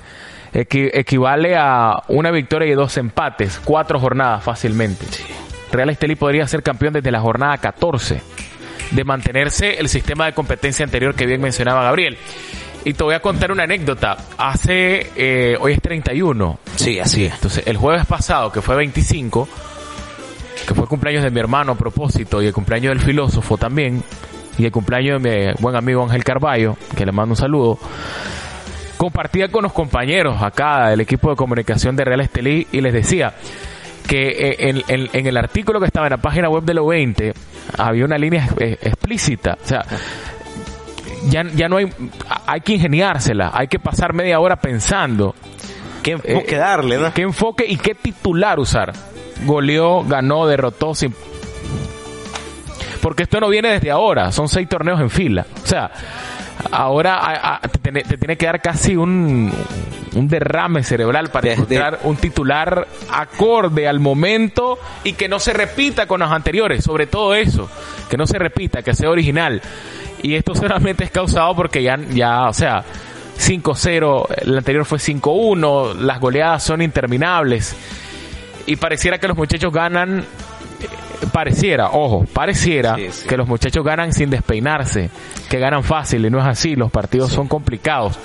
equivale 0.52 1.56
a 1.56 2.02
una 2.08 2.30
victoria 2.30 2.70
y 2.70 2.74
dos 2.74 2.94
empates, 2.98 3.58
cuatro 3.64 3.98
jornadas 3.98 4.44
fácilmente. 4.44 5.06
Real 5.72 5.88
Estelí 5.88 6.16
podría 6.16 6.46
ser 6.46 6.62
campeón 6.62 6.92
desde 6.92 7.10
la 7.10 7.22
jornada 7.22 7.56
14, 7.56 8.20
de 8.92 9.04
mantenerse 9.04 9.78
el 9.80 9.88
sistema 9.88 10.26
de 10.26 10.32
competencia 10.32 10.84
anterior 10.84 11.14
que 11.14 11.26
bien 11.26 11.40
mencionaba 11.40 11.82
Gabriel. 11.84 12.16
Y 12.84 12.94
te 12.94 13.04
voy 13.04 13.14
a 13.14 13.20
contar 13.20 13.52
una 13.52 13.62
anécdota. 13.64 14.16
Hace, 14.38 15.10
eh, 15.16 15.56
hoy 15.60 15.72
es 15.74 15.80
31. 15.80 16.58
Sí, 16.76 16.98
así 16.98 17.24
es. 17.26 17.34
Entonces, 17.34 17.64
el 17.66 17.76
jueves 17.76 18.04
pasado, 18.06 18.50
que 18.50 18.60
fue 18.60 18.74
25, 18.76 19.48
que 20.66 20.74
fue 20.74 20.86
cumpleaños 20.88 21.22
de 21.22 21.30
mi 21.30 21.38
hermano 21.40 21.72
a 21.72 21.74
propósito 21.76 22.42
y 22.42 22.46
el 22.46 22.52
cumpleaños 22.52 22.90
del 22.90 23.00
filósofo 23.00 23.56
también, 23.56 24.02
y 24.58 24.64
el 24.64 24.72
cumpleaños 24.72 25.22
de 25.22 25.54
mi 25.54 25.62
buen 25.62 25.76
amigo 25.76 26.02
Ángel 26.02 26.24
Carballo, 26.24 26.76
que 26.96 27.06
le 27.06 27.12
mando 27.12 27.32
un 27.32 27.36
saludo, 27.36 27.78
compartía 28.96 29.48
con 29.48 29.62
los 29.62 29.72
compañeros 29.72 30.42
acá 30.42 30.88
del 30.90 31.00
equipo 31.00 31.30
de 31.30 31.36
comunicación 31.36 31.96
de 31.96 32.04
Real 32.04 32.20
Estelí 32.20 32.66
y 32.72 32.80
les 32.80 32.92
decía 32.92 33.34
que 34.06 34.28
eh, 34.28 34.56
en, 34.68 34.82
en- 34.88 35.08
en 35.12 35.26
el 35.26 35.36
artículo 35.36 35.80
que 35.80 35.86
estaba 35.86 36.06
en 36.06 36.10
la 36.12 36.16
página 36.18 36.48
web 36.48 36.64
de 36.64 36.74
lo 36.74 36.86
20 36.86 37.32
había 37.78 38.04
una 38.04 38.18
línea 38.18 38.48
ex- 38.58 38.78
explícita. 38.86 39.58
O 39.62 39.66
sea, 39.66 39.84
ya, 41.28 41.44
ya 41.54 41.68
no 41.68 41.76
hay, 41.76 41.92
hay 42.46 42.60
que 42.60 42.74
ingeniársela, 42.74 43.50
hay 43.54 43.68
que 43.68 43.78
pasar 43.78 44.12
media 44.12 44.40
hora 44.40 44.56
pensando 44.56 45.34
¿Qué 46.02 46.12
enfoque 46.12 46.56
darle, 46.56 46.98
no? 46.98 47.12
qué 47.14 47.22
enfoque 47.22 47.64
y 47.66 47.76
qué 47.76 47.94
titular 47.94 48.58
usar. 48.58 48.92
Goleó, 49.44 50.02
ganó, 50.04 50.46
derrotó, 50.46 50.94
sin... 50.94 51.14
Porque 53.00 53.24
esto 53.24 53.40
no 53.40 53.48
viene 53.48 53.70
desde 53.70 53.90
ahora, 53.90 54.30
son 54.30 54.48
seis 54.48 54.68
torneos 54.68 55.00
en 55.00 55.10
fila. 55.10 55.46
O 55.62 55.66
sea, 55.66 55.90
ahora 56.70 57.16
a- 57.18 57.56
a- 57.56 57.60
te, 57.60 57.78
tiene- 57.78 58.02
te 58.02 58.16
tiene 58.18 58.36
que 58.36 58.46
dar 58.46 58.60
casi 58.60 58.96
un, 58.96 59.52
un 60.14 60.28
derrame 60.28 60.82
cerebral 60.84 61.30
para 61.30 61.48
Desde- 61.50 61.54
encontrar 61.62 62.00
un 62.04 62.16
titular 62.16 62.86
acorde 63.10 63.88
al 63.88 64.00
momento 64.00 64.78
y 65.04 65.12
que 65.14 65.28
no 65.28 65.38
se 65.40 65.52
repita 65.52 66.06
con 66.06 66.20
los 66.20 66.30
anteriores, 66.30 66.84
sobre 66.84 67.06
todo 67.06 67.34
eso, 67.34 67.68
que 68.08 68.16
no 68.16 68.26
se 68.26 68.38
repita, 68.38 68.82
que 68.82 68.94
sea 68.94 69.10
original. 69.10 69.60
Y 70.22 70.34
esto 70.34 70.54
solamente 70.56 71.04
es 71.04 71.10
causado 71.10 71.54
porque 71.56 71.82
ya, 71.82 71.96
ya 72.10 72.48
o 72.48 72.52
sea, 72.52 72.84
5-0, 73.38 74.26
el 74.42 74.58
anterior 74.58 74.84
fue 74.84 74.98
5-1, 74.98 75.94
las 75.96 76.20
goleadas 76.20 76.62
son 76.62 76.80
interminables 76.82 77.74
y 78.66 78.76
pareciera 78.76 79.18
que 79.18 79.26
los 79.26 79.36
muchachos 79.36 79.72
ganan 79.72 80.24
pareciera, 81.32 81.90
ojo, 81.90 82.24
pareciera 82.32 82.96
Sí, 82.96 83.06
sí. 83.10 83.28
que 83.28 83.36
los 83.36 83.46
muchachos 83.48 83.84
ganan 83.84 84.12
sin 84.12 84.30
despeinarse, 84.30 85.10
que 85.48 85.58
ganan 85.58 85.82
fácil 85.84 86.24
y 86.26 86.30
no 86.30 86.38
es 86.40 86.46
así, 86.46 86.74
los 86.76 86.90
partidos 86.90 87.30
son 87.32 87.48
complicados. 87.48 88.18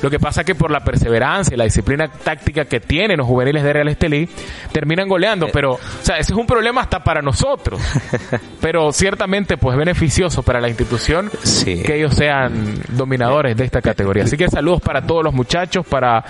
Lo 0.00 0.10
que 0.10 0.20
pasa 0.20 0.42
es 0.42 0.46
que 0.46 0.54
por 0.54 0.70
la 0.70 0.78
perseverancia 0.84 1.54
y 1.54 1.58
la 1.58 1.64
disciplina 1.64 2.06
táctica 2.06 2.66
que 2.66 2.78
tienen 2.78 3.18
los 3.18 3.26
juveniles 3.26 3.64
de 3.64 3.72
Real 3.72 3.88
Estelí, 3.88 4.28
terminan 4.70 5.08
goleando, 5.08 5.48
pero, 5.52 5.72
o 5.72 5.78
sea, 6.02 6.18
ese 6.18 6.32
es 6.34 6.38
un 6.38 6.46
problema 6.46 6.82
hasta 6.82 7.02
para 7.02 7.20
nosotros. 7.20 7.80
pero 8.60 8.92
ciertamente, 8.92 9.56
pues, 9.56 9.76
beneficioso 9.76 10.44
para 10.44 10.60
la 10.60 10.68
institución 10.68 11.32
Sí. 11.42 11.82
que 11.82 11.96
ellos 11.96 12.14
sean 12.14 12.80
dominadores 12.90 13.56
de 13.56 13.64
esta 13.64 13.82
categoría. 13.82 14.22
Así 14.22 14.36
que 14.36 14.46
saludos 14.48 14.80
para 14.82 15.02
todos 15.02 15.24
los 15.24 15.34
muchachos, 15.34 15.84
para 15.84 16.24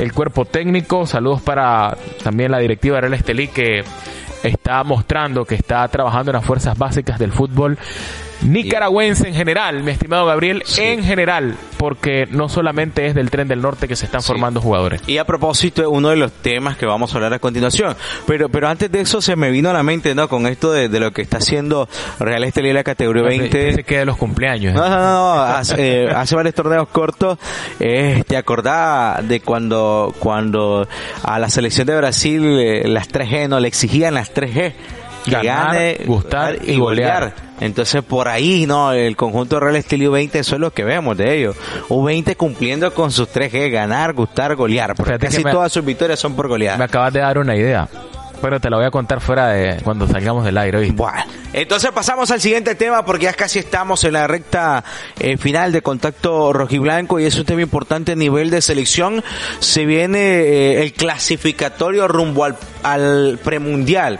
el 0.00 0.12
cuerpo 0.12 0.44
técnico, 0.44 1.06
saludos 1.06 1.42
para 1.42 1.96
también 2.24 2.50
la 2.50 2.58
directiva 2.58 2.96
de 2.96 3.02
Real 3.02 3.14
Estelí 3.14 3.46
que 3.46 3.84
está 4.42 4.82
mostrando 4.84 5.44
que 5.44 5.54
está 5.54 5.86
trabajando 5.88 6.30
en 6.30 6.36
las 6.36 6.44
fuerzas 6.44 6.76
básicas 6.76 7.18
del 7.18 7.32
fútbol 7.32 7.78
nicaragüense 8.42 9.28
en 9.28 9.34
general, 9.34 9.82
mi 9.82 9.92
estimado 9.92 10.26
Gabriel, 10.26 10.62
en 10.76 11.02
general, 11.02 11.56
porque 11.76 12.26
no 12.30 12.48
solamente 12.48 13.06
es 13.06 13.14
del 13.14 13.30
tren 13.30 13.48
del 13.48 13.62
norte 13.62 13.88
que 13.88 13.96
se 13.96 14.04
están 14.04 14.22
formando 14.22 14.60
jugadores. 14.60 15.02
Y 15.06 15.18
a 15.18 15.24
propósito, 15.24 15.88
uno 15.90 16.10
de 16.10 16.16
los 16.16 16.32
temas 16.32 16.76
que 16.76 16.86
vamos 16.86 17.12
a 17.12 17.16
hablar 17.16 17.34
a 17.34 17.38
continuación. 17.38 17.96
Pero, 18.26 18.48
pero 18.48 18.68
antes 18.68 18.90
de 18.90 19.00
eso 19.00 19.20
se 19.20 19.36
me 19.36 19.50
vino 19.50 19.70
a 19.70 19.72
la 19.72 19.82
mente, 19.82 20.14
¿no? 20.14 20.28
Con 20.28 20.46
esto 20.46 20.72
de, 20.72 20.88
de 20.88 21.00
lo 21.00 21.12
que 21.12 21.22
está 21.22 21.38
haciendo 21.38 21.88
Real 22.18 22.44
Estelí 22.44 22.68
en 22.68 22.74
la 22.74 22.84
categoría 22.84 23.22
20. 23.22 23.74
Se 23.74 23.84
queda 23.84 24.04
los 24.04 24.16
cumpleaños. 24.16 24.74
¿eh? 24.74 24.76
No, 24.76 24.88
no, 24.88 24.98
no, 24.98 25.32
hace, 25.42 26.04
eh, 26.04 26.08
hace 26.10 26.36
varios 26.36 26.54
torneos 26.54 26.88
cortos, 26.88 27.38
eh, 27.80 28.22
te 28.26 28.36
acordás 28.36 29.26
de 29.26 29.40
cuando, 29.40 30.14
cuando 30.18 30.86
a 31.22 31.38
la 31.38 31.48
selección 31.48 31.86
de 31.86 31.96
Brasil 31.96 32.42
eh, 32.60 32.88
las 32.88 33.08
3G 33.10 33.48
no 33.48 33.60
le 33.60 33.68
exigían 33.68 34.14
las 34.14 34.32
3G. 34.34 34.72
Que 35.24 35.30
Ganar, 35.30 35.66
gane, 35.66 35.98
gustar 36.04 36.58
y 36.64 36.76
golear. 36.76 37.32
Entonces 37.62 38.02
por 38.02 38.28
ahí, 38.28 38.66
¿no? 38.66 38.92
El 38.92 39.16
conjunto 39.16 39.60
Real 39.60 39.76
Estelí 39.76 40.06
20 40.06 40.38
eso 40.38 40.56
es 40.56 40.60
lo 40.60 40.72
que 40.72 40.84
vemos 40.84 41.16
de 41.16 41.38
ellos. 41.38 41.56
U20 41.88 42.36
cumpliendo 42.36 42.92
con 42.92 43.10
sus 43.10 43.28
3G, 43.28 43.70
ganar, 43.70 44.12
gustar, 44.14 44.54
golear. 44.56 44.94
Porque 44.94 45.12
Fíjate 45.12 45.26
casi 45.26 45.44
me- 45.44 45.52
todas 45.52 45.72
sus 45.72 45.84
victorias 45.84 46.18
son 46.18 46.34
por 46.34 46.48
golear. 46.48 46.78
Me 46.78 46.84
acabas 46.84 47.12
de 47.12 47.20
dar 47.20 47.38
una 47.38 47.54
idea, 47.56 47.88
pero 48.40 48.58
te 48.58 48.68
la 48.68 48.76
voy 48.78 48.86
a 48.86 48.90
contar 48.90 49.20
fuera 49.20 49.48
de 49.48 49.80
cuando 49.82 50.06
salgamos 50.08 50.44
del 50.44 50.58
aire. 50.58 50.78
¿oíste? 50.78 50.96
Bueno, 50.96 51.22
entonces 51.52 51.90
pasamos 51.92 52.30
al 52.32 52.40
siguiente 52.40 52.74
tema 52.74 53.04
porque 53.04 53.24
ya 53.26 53.32
casi 53.34 53.58
estamos 53.60 54.02
en 54.04 54.14
la 54.14 54.26
recta 54.26 54.82
eh, 55.20 55.36
final 55.36 55.70
de 55.70 55.82
contacto 55.82 56.52
rojiblanco 56.52 57.20
y 57.20 57.26
es 57.26 57.36
un 57.38 57.44
tema 57.44 57.62
importante 57.62 58.12
a 58.12 58.16
nivel 58.16 58.50
de 58.50 58.60
selección. 58.62 59.22
Se 59.60 59.84
viene 59.86 60.18
eh, 60.18 60.82
el 60.82 60.92
clasificatorio 60.94 62.08
rumbo 62.08 62.44
al, 62.44 62.56
al 62.82 63.38
premundial 63.44 64.18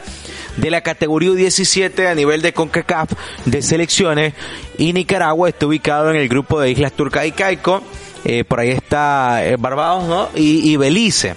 de 0.56 0.70
la 0.70 0.80
categoría 0.82 1.30
U17 1.30 2.06
a 2.06 2.14
nivel 2.14 2.42
de 2.42 2.52
CONCACAF 2.52 3.12
de 3.46 3.62
selecciones 3.62 4.34
y 4.78 4.92
Nicaragua 4.92 5.48
está 5.48 5.66
ubicado 5.66 6.10
en 6.10 6.16
el 6.16 6.28
grupo 6.28 6.60
de 6.60 6.70
Islas 6.70 6.92
Turcas 6.92 7.26
y 7.26 7.32
Caico. 7.32 7.82
Eh, 8.24 8.44
por 8.44 8.60
ahí 8.60 8.70
está 8.70 9.44
eh, 9.44 9.56
Barbados, 9.58 10.04
¿no? 10.04 10.28
Y, 10.34 10.70
y 10.70 10.76
Belice. 10.76 11.34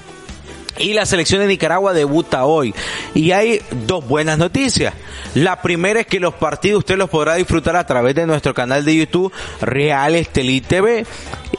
Y 0.77 0.93
la 0.93 1.05
selección 1.05 1.41
de 1.41 1.47
Nicaragua 1.47 1.93
debuta 1.93 2.45
hoy. 2.45 2.75
Y 3.13 3.31
hay 3.31 3.61
dos 3.87 4.05
buenas 4.07 4.37
noticias. 4.37 4.93
La 5.33 5.61
primera 5.61 6.01
es 6.01 6.07
que 6.07 6.19
los 6.19 6.33
partidos 6.33 6.79
usted 6.79 6.97
los 6.97 7.09
podrá 7.09 7.35
disfrutar 7.35 7.75
a 7.77 7.85
través 7.85 8.15
de 8.15 8.27
nuestro 8.27 8.53
canal 8.53 8.83
de 8.83 8.95
YouTube 8.95 9.31
Real 9.61 10.15
Estelí 10.15 10.61
TV. 10.61 11.05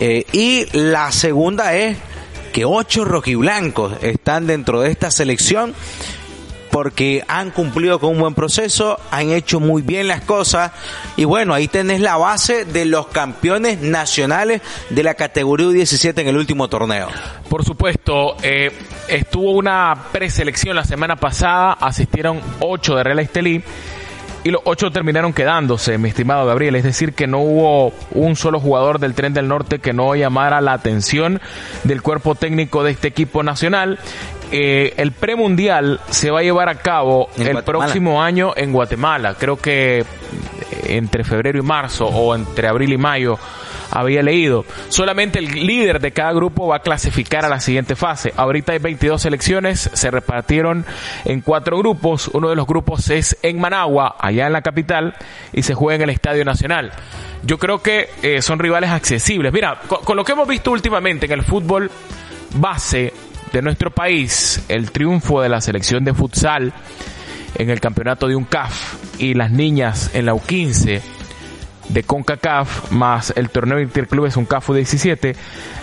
Eh, 0.00 0.24
y 0.32 0.66
la 0.72 1.10
segunda 1.12 1.74
es 1.74 1.96
que 2.52 2.64
ocho 2.64 3.04
rojiblancos 3.04 4.02
están 4.02 4.46
dentro 4.46 4.80
de 4.80 4.90
esta 4.90 5.10
selección 5.10 5.74
porque 6.76 7.24
han 7.26 7.52
cumplido 7.52 7.98
con 7.98 8.10
un 8.10 8.18
buen 8.18 8.34
proceso, 8.34 9.00
han 9.10 9.30
hecho 9.30 9.60
muy 9.60 9.80
bien 9.80 10.08
las 10.08 10.20
cosas 10.20 10.72
y 11.16 11.24
bueno, 11.24 11.54
ahí 11.54 11.68
tenés 11.68 12.02
la 12.02 12.18
base 12.18 12.66
de 12.66 12.84
los 12.84 13.06
campeones 13.06 13.80
nacionales 13.80 14.60
de 14.90 15.02
la 15.02 15.14
categoría 15.14 15.68
U17 15.68 16.20
en 16.20 16.28
el 16.28 16.36
último 16.36 16.68
torneo. 16.68 17.08
Por 17.48 17.64
supuesto, 17.64 18.36
eh, 18.42 18.72
estuvo 19.08 19.52
una 19.52 19.94
preselección 20.12 20.76
la 20.76 20.84
semana 20.84 21.16
pasada, 21.16 21.78
asistieron 21.80 22.42
ocho 22.60 22.94
de 22.94 23.04
Real 23.04 23.20
Estelí 23.20 23.64
y 24.46 24.50
los 24.52 24.62
ocho 24.64 24.92
terminaron 24.92 25.32
quedándose, 25.32 25.98
mi 25.98 26.10
estimado 26.10 26.46
Gabriel. 26.46 26.76
Es 26.76 26.84
decir, 26.84 27.14
que 27.14 27.26
no 27.26 27.40
hubo 27.40 27.92
un 28.12 28.36
solo 28.36 28.60
jugador 28.60 29.00
del 29.00 29.12
Tren 29.12 29.34
del 29.34 29.48
Norte 29.48 29.80
que 29.80 29.92
no 29.92 30.14
llamara 30.14 30.60
la 30.60 30.72
atención 30.72 31.40
del 31.82 32.00
cuerpo 32.00 32.36
técnico 32.36 32.84
de 32.84 32.92
este 32.92 33.08
equipo 33.08 33.42
nacional. 33.42 33.98
Eh, 34.52 34.94
el 34.96 35.12
premundial 35.12 36.00
se 36.10 36.30
va 36.30 36.40
a 36.40 36.42
llevar 36.42 36.68
a 36.68 36.76
cabo 36.76 37.28
el 37.36 37.52
Guatemala. 37.52 37.62
próximo 37.64 38.22
año 38.22 38.52
en 38.56 38.72
Guatemala. 38.72 39.34
Creo 39.38 39.56
que 39.56 40.04
entre 40.84 41.24
febrero 41.24 41.58
y 41.58 41.62
marzo 41.62 42.06
o 42.06 42.34
entre 42.34 42.68
abril 42.68 42.92
y 42.92 42.98
mayo 42.98 43.38
había 43.90 44.22
leído. 44.22 44.64
Solamente 44.88 45.38
el 45.38 45.46
líder 45.66 46.00
de 46.00 46.12
cada 46.12 46.32
grupo 46.32 46.66
va 46.66 46.76
a 46.76 46.80
clasificar 46.80 47.44
a 47.44 47.48
la 47.48 47.60
siguiente 47.60 47.96
fase. 47.96 48.32
Ahorita 48.36 48.72
hay 48.72 48.78
22 48.78 49.22
selecciones, 49.22 49.90
se 49.92 50.10
repartieron 50.10 50.84
en 51.24 51.40
cuatro 51.40 51.78
grupos. 51.78 52.28
Uno 52.28 52.48
de 52.48 52.56
los 52.56 52.66
grupos 52.66 53.08
es 53.10 53.36
en 53.42 53.60
Managua, 53.60 54.16
allá 54.18 54.46
en 54.46 54.52
la 54.52 54.62
capital, 54.62 55.14
y 55.52 55.62
se 55.62 55.74
juega 55.74 55.96
en 55.96 56.02
el 56.02 56.10
Estadio 56.10 56.44
Nacional. 56.44 56.92
Yo 57.42 57.58
creo 57.58 57.80
que 57.80 58.08
eh, 58.22 58.42
son 58.42 58.58
rivales 58.58 58.90
accesibles. 58.90 59.52
Mira, 59.52 59.80
con, 59.86 60.02
con 60.04 60.16
lo 60.16 60.24
que 60.24 60.32
hemos 60.32 60.48
visto 60.48 60.72
últimamente 60.72 61.26
en 61.26 61.32
el 61.32 61.42
fútbol 61.42 61.90
base 62.54 63.12
de 63.56 63.62
nuestro 63.62 63.90
país, 63.90 64.62
el 64.68 64.90
triunfo 64.90 65.40
de 65.40 65.48
la 65.48 65.62
selección 65.62 66.04
de 66.04 66.12
futsal 66.12 66.74
en 67.54 67.70
el 67.70 67.80
campeonato 67.80 68.28
de 68.28 68.36
UNCAF 68.36 69.18
y 69.18 69.32
las 69.32 69.50
niñas 69.50 70.10
en 70.12 70.26
la 70.26 70.34
U15 70.34 71.00
de 71.88 72.02
CONCACAF 72.02 72.90
más 72.92 73.32
el 73.34 73.48
torneo 73.48 73.80
interclubes 73.80 74.36
UNCAF 74.36 74.68
U17, 74.68 75.34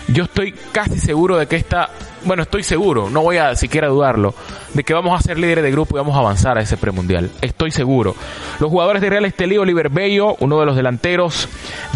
yo 0.06 0.22
estoy 0.22 0.54
casi 0.70 1.00
seguro 1.00 1.36
de 1.36 1.48
que 1.48 1.56
esta, 1.56 1.90
bueno, 2.24 2.42
estoy 2.42 2.62
seguro, 2.62 3.10
no 3.10 3.22
voy 3.22 3.36
a 3.36 3.54
siquiera 3.56 3.88
dudarlo, 3.88 4.34
de 4.72 4.82
que 4.84 4.94
vamos 4.94 5.18
a 5.18 5.22
ser 5.22 5.38
líderes 5.38 5.64
de 5.64 5.70
grupo 5.70 5.96
y 5.96 5.98
vamos 5.98 6.16
a 6.16 6.20
avanzar 6.20 6.58
a 6.58 6.62
ese 6.62 6.76
premundial. 6.76 7.30
Estoy 7.40 7.70
seguro. 7.70 8.14
Los 8.60 8.70
jugadores 8.70 9.02
de 9.02 9.10
Real 9.10 9.24
Estelí, 9.24 9.56
Oliver 9.58 9.88
Bello, 9.90 10.36
uno 10.40 10.60
de 10.60 10.66
los 10.66 10.76
delanteros, 10.76 11.48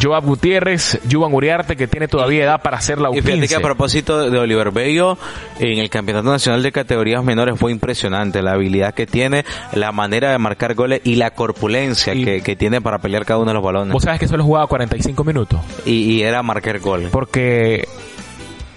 Joab 0.03 0.25
Gutiérrez, 0.25 1.01
Juan 1.11 1.33
Uriarte, 1.35 1.77
que 1.77 1.87
tiene 1.88 2.09
todavía 2.09 2.45
edad 2.45 2.62
para 2.62 2.79
hacer 2.79 3.01
la 3.01 3.11
Y 3.11 3.21
fíjate 3.23 3.49
que 3.49 3.55
a 3.55 3.59
U15. 3.59 3.62
propósito 3.62 4.31
de 4.31 4.38
Oliver 4.38 4.71
Bello, 4.71 5.19
en 5.59 5.79
el 5.79 5.91
Campeonato 5.91 6.31
Nacional 6.31 6.62
de 6.62 6.73
Categorías 6.73 7.25
Menores 7.25 7.59
fue 7.59 7.73
impresionante 7.73 8.43
la 8.43 8.53
habilidad 8.53 8.95
que 8.95 9.07
tiene, 9.07 9.45
la 9.73 9.93
manera 9.93 10.31
de 10.31 10.38
marcar 10.38 10.75
goles 10.75 11.01
y 11.05 11.17
la 11.17 11.31
corpulencia 11.33 12.14
Y- 12.14 12.25
que, 12.25 12.43
que 12.43 12.57
tiene 12.57 12.81
para 12.81 12.99
pelear 12.99 13.25
cada 13.25 13.41
uno 13.41 13.51
de 13.51 13.55
los 13.55 13.62
balones. 13.64 13.93
Vos 13.93 14.03
sabes 14.03 14.21
que 14.21 14.29
solo 14.29 14.45
jugaba 14.45 14.67
45 14.67 15.25
minutos. 15.25 15.61
Y, 15.85 15.93
y 15.93 16.23
era 16.23 16.43
marcar 16.43 16.79
goles. 16.81 17.11
porque 17.11 17.87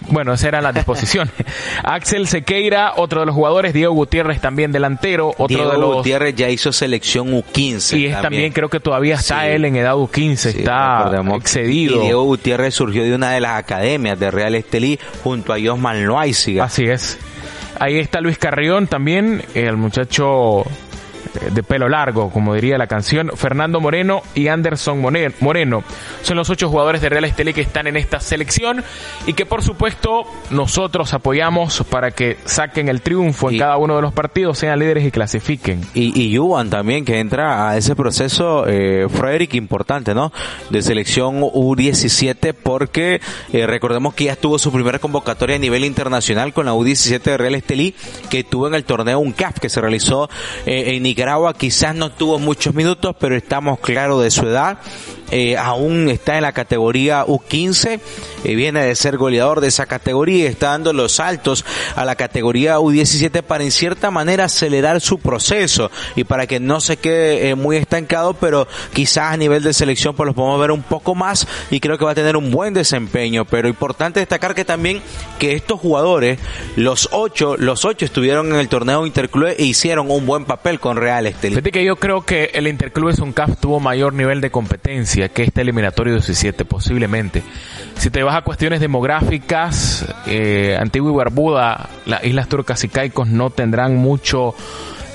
bueno, 0.09 0.33
esas 0.33 0.47
eran 0.47 0.63
las 0.63 0.73
disposiciones. 0.73 1.33
Axel 1.83 2.27
Sequeira, 2.27 2.93
otro 2.97 3.21
de 3.21 3.25
los 3.27 3.35
jugadores, 3.35 3.73
Diego 3.73 3.93
Gutiérrez 3.93 4.41
también 4.41 4.71
delantero, 4.71 5.29
otro 5.29 5.47
Diego 5.47 5.71
de 5.71 5.77
los 5.77 5.95
Gutiérrez 5.97 6.35
ya 6.35 6.49
hizo 6.49 6.71
selección 6.73 7.31
U15. 7.31 7.97
y 7.99 8.05
es 8.07 8.21
también. 8.21 8.51
creo 8.51 8.69
que 8.69 8.79
todavía 8.79 9.15
está 9.15 9.41
Sí. 9.43 9.49
él 9.49 9.65
en 9.65 9.75
edad 9.75 9.95
U15, 9.95 10.35
Sí, 10.51 10.59
está 10.59 11.11
excedido. 11.35 11.97
Y 11.97 12.05
Diego 12.05 12.23
Gutiérrez 12.23 12.73
surgió 12.73 13.03
de 13.03 13.15
una 13.15 13.31
de 13.31 13.39
las 13.41 13.57
academias 13.57 14.19
de 14.19 14.31
Real 14.31 14.55
Estelí 14.55 14.99
junto 15.23 15.53
a 15.53 15.57
Josman 15.63 16.05
Loaiziga. 16.05 16.65
Así 16.65 16.85
es. 16.85 17.17
Ahí 17.79 17.97
está 17.97 18.21
Luis 18.21 18.37
Carrión 18.37 18.87
también, 18.87 19.43
el 19.55 19.75
muchacho 19.77 20.65
de 21.51 21.63
pelo 21.63 21.89
largo, 21.89 22.29
como 22.29 22.55
diría 22.55 22.77
la 22.77 22.87
canción, 22.87 23.31
Fernando 23.35 23.79
Moreno 23.79 24.21
y 24.35 24.47
Anderson 24.47 25.01
Moreno. 25.39 25.83
Son 26.21 26.37
los 26.37 26.49
ocho 26.49 26.69
jugadores 26.69 27.01
de 27.01 27.09
Real 27.09 27.25
Estelí 27.25 27.53
que 27.53 27.61
están 27.61 27.87
en 27.87 27.97
esta 27.97 28.19
selección 28.19 28.83
y 29.25 29.33
que 29.33 29.45
por 29.45 29.63
supuesto 29.63 30.23
nosotros 30.49 31.13
apoyamos 31.13 31.83
para 31.89 32.11
que 32.11 32.37
saquen 32.45 32.89
el 32.89 33.01
triunfo 33.01 33.49
en 33.49 33.57
cada 33.57 33.77
uno 33.77 33.95
de 33.95 34.01
los 34.01 34.13
partidos, 34.13 34.57
sean 34.57 34.79
líderes 34.79 35.05
y 35.05 35.11
clasifiquen. 35.11 35.81
Y, 35.93 36.19
y 36.21 36.37
Juan 36.37 36.69
también 36.69 37.05
que 37.05 37.19
entra 37.19 37.69
a 37.69 37.77
ese 37.77 37.95
proceso, 37.95 38.65
eh, 38.67 39.07
Frederick, 39.09 39.55
importante, 39.55 40.13
¿no? 40.13 40.31
De 40.69 40.81
selección 40.81 41.41
U17 41.41 42.53
porque 42.53 43.21
eh, 43.53 43.67
recordemos 43.67 44.13
que 44.13 44.25
ya 44.25 44.35
tuvo 44.35 44.59
su 44.59 44.71
primera 44.71 44.99
convocatoria 44.99 45.55
a 45.55 45.59
nivel 45.59 45.85
internacional 45.85 46.53
con 46.53 46.65
la 46.65 46.73
U17 46.73 47.21
de 47.21 47.37
Real 47.37 47.55
Estelí 47.55 47.95
que 48.29 48.43
tuvo 48.43 48.67
en 48.67 48.75
el 48.75 48.83
torneo 48.83 49.19
UNCAF 49.19 49.59
que 49.59 49.69
se 49.69 49.81
realizó 49.81 50.29
eh, 50.65 50.95
en 50.95 51.03
Nicaragua. 51.03 51.20
Quizás 51.55 51.93
no 51.93 52.11
tuvo 52.11 52.39
muchos 52.39 52.73
minutos, 52.73 53.15
pero 53.19 53.35
estamos 53.35 53.79
claros 53.79 54.23
de 54.23 54.31
su 54.31 54.47
edad. 54.47 54.79
Eh, 55.31 55.55
aún 55.55 56.09
está 56.09 56.35
en 56.35 56.41
la 56.41 56.51
categoría 56.51 57.25
U15, 57.25 58.01
eh, 58.43 58.55
viene 58.55 58.83
de 58.83 58.95
ser 58.95 59.15
goleador 59.15 59.61
de 59.61 59.69
esa 59.69 59.85
categoría 59.85 60.49
está 60.49 60.71
dando 60.71 60.91
los 60.91 61.13
saltos 61.13 61.63
a 61.95 62.03
la 62.03 62.15
categoría 62.15 62.79
U17 62.79 63.41
para 63.41 63.63
en 63.63 63.71
cierta 63.71 64.11
manera 64.11 64.45
acelerar 64.45 64.99
su 64.99 65.19
proceso 65.19 65.89
y 66.17 66.25
para 66.25 66.47
que 66.47 66.59
no 66.59 66.81
se 66.81 66.97
quede 66.97 67.47
eh, 67.47 67.55
muy 67.55 67.77
estancado, 67.77 68.33
pero 68.33 68.67
quizás 68.91 69.31
a 69.31 69.37
nivel 69.37 69.63
de 69.63 69.73
selección 69.73 70.15
pues 70.17 70.27
lo 70.27 70.33
podemos 70.33 70.59
ver 70.59 70.71
un 70.71 70.83
poco 70.83 71.15
más 71.15 71.47
y 71.69 71.79
creo 71.79 71.97
que 71.97 72.03
va 72.03 72.11
a 72.11 72.15
tener 72.15 72.35
un 72.35 72.51
buen 72.51 72.73
desempeño, 72.73 73.45
pero 73.45 73.69
importante 73.69 74.19
destacar 74.19 74.53
que 74.53 74.65
también 74.65 75.01
que 75.39 75.53
estos 75.53 75.79
jugadores, 75.79 76.39
los 76.75 77.07
ocho, 77.13 77.55
los 77.55 77.85
ocho 77.85 78.03
estuvieron 78.03 78.51
en 78.51 78.59
el 78.59 78.67
torneo 78.67 79.05
Interclube 79.05 79.55
e 79.57 79.63
hicieron 79.63 80.11
un 80.11 80.25
buen 80.25 80.43
papel 80.43 80.81
con 80.81 80.97
Real 80.97 81.10
Estelí. 81.19 81.55
Fíjate 81.55 81.71
que 81.71 81.83
yo 81.83 81.95
creo 81.97 82.21
que 82.21 82.51
el 82.53 82.67
Interclube 82.67 83.13
CAF 83.33 83.59
tuvo 83.59 83.79
mayor 83.79 84.13
nivel 84.13 84.41
de 84.41 84.49
competencia 84.49 85.29
que 85.29 85.43
este 85.43 85.61
eliminatorio 85.61 86.13
17, 86.13 86.65
posiblemente. 86.65 87.43
Si 87.97 88.09
te 88.09 88.23
vas 88.23 88.35
a 88.35 88.41
cuestiones 88.41 88.79
demográficas, 88.79 90.05
eh, 90.25 90.77
Antigua 90.79 91.11
y 91.11 91.15
Barbuda, 91.15 91.89
las 92.05 92.23
Islas 92.23 92.47
Turcas 92.47 92.83
y 92.83 92.89
Caicos 92.89 93.27
no 93.27 93.49
tendrán 93.49 93.95
mucho... 93.95 94.55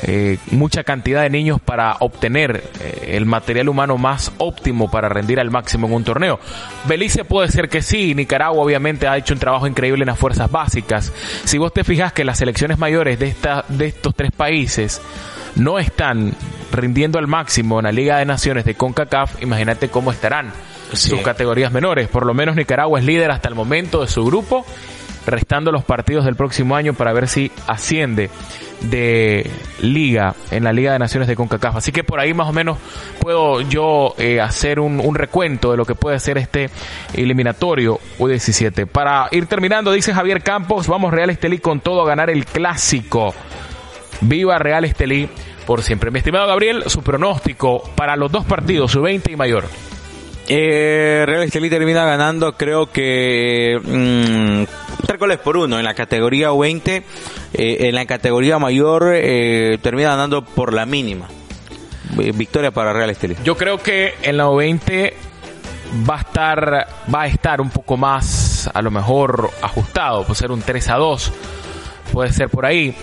Eh, 0.02 0.38
mucha 0.50 0.85
cantidad 0.85 1.22
de 1.22 1.30
niños 1.30 1.61
para 1.61 1.96
obtener 2.00 2.62
eh, 2.80 3.14
el 3.16 3.24
material 3.24 3.68
humano 3.68 3.96
más 3.96 4.30
óptimo 4.38 4.90
para 4.90 5.09
rendir 5.09 5.40
al 5.40 5.50
máximo 5.50 5.87
en 5.87 5.94
un 5.94 6.04
torneo. 6.04 6.38
Belice 6.85 7.24
puede 7.24 7.48
ser 7.48 7.68
que 7.68 7.80
sí, 7.80 8.14
Nicaragua 8.14 8.62
obviamente 8.62 9.09
ha 9.09 9.16
hecho 9.16 9.32
un 9.32 9.40
trabajo 9.40 9.66
increíble 9.66 10.02
en 10.02 10.09
las 10.09 10.18
fuerzas 10.18 10.50
básicas. 10.50 11.12
Si 11.44 11.56
vos 11.56 11.72
te 11.72 11.82
fijas 11.82 12.12
que 12.12 12.24
las 12.24 12.38
selecciones 12.38 12.78
mayores 12.78 13.18
de, 13.18 13.28
esta, 13.28 13.64
de 13.68 13.87
estos 13.87 14.14
tres 14.14 14.32
países 14.32 15.00
no 15.54 15.78
están 15.78 16.35
rindiendo 16.72 17.18
al 17.18 17.26
máximo 17.26 17.78
en 17.78 17.85
la 17.85 17.92
Liga 17.92 18.18
de 18.18 18.26
Naciones 18.26 18.64
de 18.66 18.74
CONCACAF, 18.74 19.42
imagínate 19.42 19.88
cómo 19.88 20.12
estarán 20.12 20.52
sus 20.92 21.20
categorías 21.22 21.72
menores. 21.72 22.09
Por 22.09 22.26
lo 22.26 22.35
menos 22.35 22.54
Nicaragua 22.54 22.98
es 23.00 23.04
líder 23.04 23.30
hasta 23.30 23.48
el 23.48 23.54
momento 23.54 24.02
de 24.02 24.09
su 24.09 24.24
grupo, 24.24 24.64
restando 25.27 25.73
los 25.73 25.85
partidos 25.85 26.25
del 26.25 26.37
próximo 26.37 26.77
año 26.77 26.95
para 26.95 27.12
ver 27.12 27.29
si 27.29 27.51
asciende 27.67 28.31
de 28.81 29.51
liga 29.81 30.35
en 30.51 30.65
la 30.65 30.73
Liga 30.73 30.93
de 30.93 30.99
Naciones 30.99 31.29
de 31.29 31.37
CONCACAF. 31.37 31.77
Así 31.77 31.93
que 31.93 32.05
por 32.05 32.21
ahí 32.21 32.35
más 32.35 32.49
o 32.49 32.53
menos 32.53 32.79
puedo 33.21 33.61
yo 33.62 34.15
eh, 34.19 34.41
hacer 34.41 34.81
un, 34.81 35.15
recuento 35.15 35.71
de 35.71 35.77
lo 35.77 35.85
que 35.85 35.95
puede 35.95 36.19
ser 36.21 36.39
este 36.39 36.71
eliminatorio 37.15 37.99
U17. 38.19 38.87
Para 38.87 39.29
ir 39.31 39.47
terminando, 39.47 39.93
dice 39.93 40.12
Javier 40.12 40.43
Campos, 40.43 40.89
vamos 40.89 41.12
Real 41.12 41.31
Estelí 41.31 41.59
con 41.59 41.81
todo 41.81 42.03
a 42.03 42.07
ganar 42.07 42.31
el 42.31 42.45
clásico. 42.45 43.35
Viva 44.21 44.59
Real 44.59 44.85
Estelí 44.85 45.29
por 45.67 45.83
siempre. 45.83 46.11
Mi 46.11 46.19
estimado 46.19 46.47
Gabriel, 46.47 46.85
su 46.87 47.03
pronóstico 47.03 47.83
para 47.97 48.17
los 48.17 48.31
dos 48.31 48.45
partidos, 48.45 48.93
su 48.93 49.03
20 49.03 49.33
y 49.33 49.37
mayor. 49.37 49.65
Eh, 50.49 51.25
Real 51.27 51.43
Estelí 51.43 51.71
termina 51.71 52.05
ganando, 52.05 52.53
creo 52.53 52.87
que 52.87 53.81
mmm, 53.83 54.86
tres 55.07 55.19
goles 55.19 55.38
por 55.38 55.57
uno 55.57 55.79
en 55.79 55.85
la 55.85 55.95
categoría 55.95 56.51
20. 56.51 56.97
Eh, 56.97 57.03
en 57.55 57.95
la 57.95 58.05
categoría 58.07 58.59
mayor 58.59 59.12
eh, 59.14 59.79
termina 59.83 60.11
ganando 60.11 60.45
por 60.45 60.73
la 60.73 60.87
mínima. 60.87 61.29
Victoria 62.35 62.71
para 62.71 62.92
Real 62.92 63.11
Estelí. 63.11 63.37
Yo 63.45 63.57
creo 63.57 63.79
que 63.79 64.14
en 64.23 64.37
la 64.37 64.49
20 64.49 65.14
va 66.09 66.16
a 66.16 66.21
estar 66.21 66.87
va 67.12 67.23
a 67.23 67.27
estar 67.27 67.61
un 67.61 67.71
poco 67.71 67.97
más 67.97 68.71
a 68.73 68.83
lo 68.83 68.90
mejor 68.90 69.51
ajustado, 69.62 70.25
puede 70.25 70.35
ser 70.37 70.51
un 70.51 70.62
3 70.62 70.90
a 70.90 70.97
2, 70.97 71.33
puede 72.12 72.33
ser 72.33 72.49
por 72.49 72.66
ahí. 72.66 72.95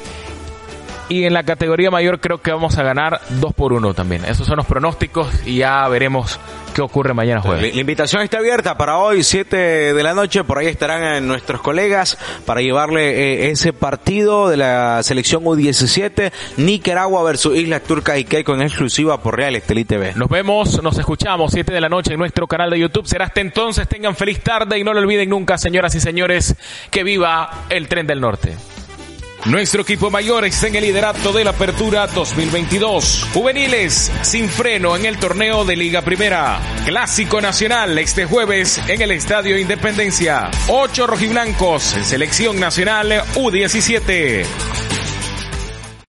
Y 1.09 1.25
en 1.25 1.33
la 1.33 1.43
categoría 1.43 1.91
mayor 1.91 2.19
creo 2.19 2.41
que 2.41 2.51
vamos 2.51 2.77
a 2.77 2.83
ganar 2.83 3.21
2 3.29 3.53
por 3.53 3.73
1 3.73 3.93
también. 3.93 4.25
Esos 4.25 4.47
son 4.47 4.57
los 4.57 4.65
pronósticos 4.65 5.29
y 5.45 5.57
ya 5.57 5.87
veremos 5.87 6.39
qué 6.73 6.81
ocurre 6.81 7.13
mañana 7.13 7.41
jueves. 7.41 7.73
La 7.75 7.81
invitación 7.81 8.21
está 8.21 8.39
abierta 8.39 8.77
para 8.77 8.97
hoy, 8.97 9.23
7 9.23 9.93
de 9.93 10.03
la 10.03 10.13
noche. 10.13 10.43
Por 10.43 10.57
ahí 10.57 10.67
estarán 10.67 11.27
nuestros 11.27 11.61
colegas 11.61 12.17
para 12.45 12.61
llevarle 12.61 13.45
eh, 13.45 13.51
ese 13.51 13.73
partido 13.73 14.49
de 14.49 14.57
la 14.57 15.03
selección 15.03 15.43
U17, 15.43 16.31
Nicaragua 16.57 17.23
versus 17.23 17.55
Islas 17.55 17.83
Turcas 17.83 18.17
y 18.17 18.25
Keiko 18.25 18.55
en 18.55 18.63
exclusiva 18.63 19.21
por 19.21 19.37
Real 19.37 19.55
Estelí 19.55 19.85
TV. 19.85 20.13
Nos 20.15 20.29
vemos, 20.29 20.81
nos 20.81 20.97
escuchamos 20.97 21.51
7 21.51 21.71
de 21.71 21.81
la 21.81 21.89
noche 21.89 22.13
en 22.13 22.19
nuestro 22.19 22.47
canal 22.47 22.69
de 22.69 22.79
YouTube. 22.79 23.05
Será 23.05 23.25
hasta 23.25 23.41
entonces. 23.41 23.87
Tengan 23.87 24.15
feliz 24.15 24.39
tarde 24.41 24.79
y 24.79 24.83
no 24.83 24.93
lo 24.93 24.99
olviden 24.99 25.29
nunca, 25.29 25.57
señoras 25.57 25.93
y 25.95 25.99
señores, 25.99 26.55
que 26.89 27.03
viva 27.03 27.65
el 27.69 27.87
tren 27.87 28.07
del 28.07 28.21
norte. 28.21 28.55
Nuestro 29.45 29.81
equipo 29.81 30.09
mayor 30.09 30.45
está 30.45 30.67
en 30.67 30.75
el 30.75 30.83
liderato 30.83 31.33
de 31.33 31.43
la 31.43 31.49
Apertura 31.49 32.07
2022. 32.07 33.27
Juveniles 33.33 34.09
sin 34.21 34.47
freno 34.47 34.95
en 34.95 35.05
el 35.05 35.17
torneo 35.17 35.65
de 35.65 35.75
Liga 35.75 36.01
Primera. 36.01 36.61
Clásico 36.85 37.41
Nacional 37.41 37.97
este 37.99 38.25
jueves 38.25 38.79
en 38.87 39.01
el 39.01 39.11
Estadio 39.11 39.59
Independencia. 39.59 40.49
Ocho 40.69 41.07
rojiblancos 41.07 41.93
en 41.93 42.05
selección 42.05 42.57
nacional 42.57 43.21
U17. 43.35 44.45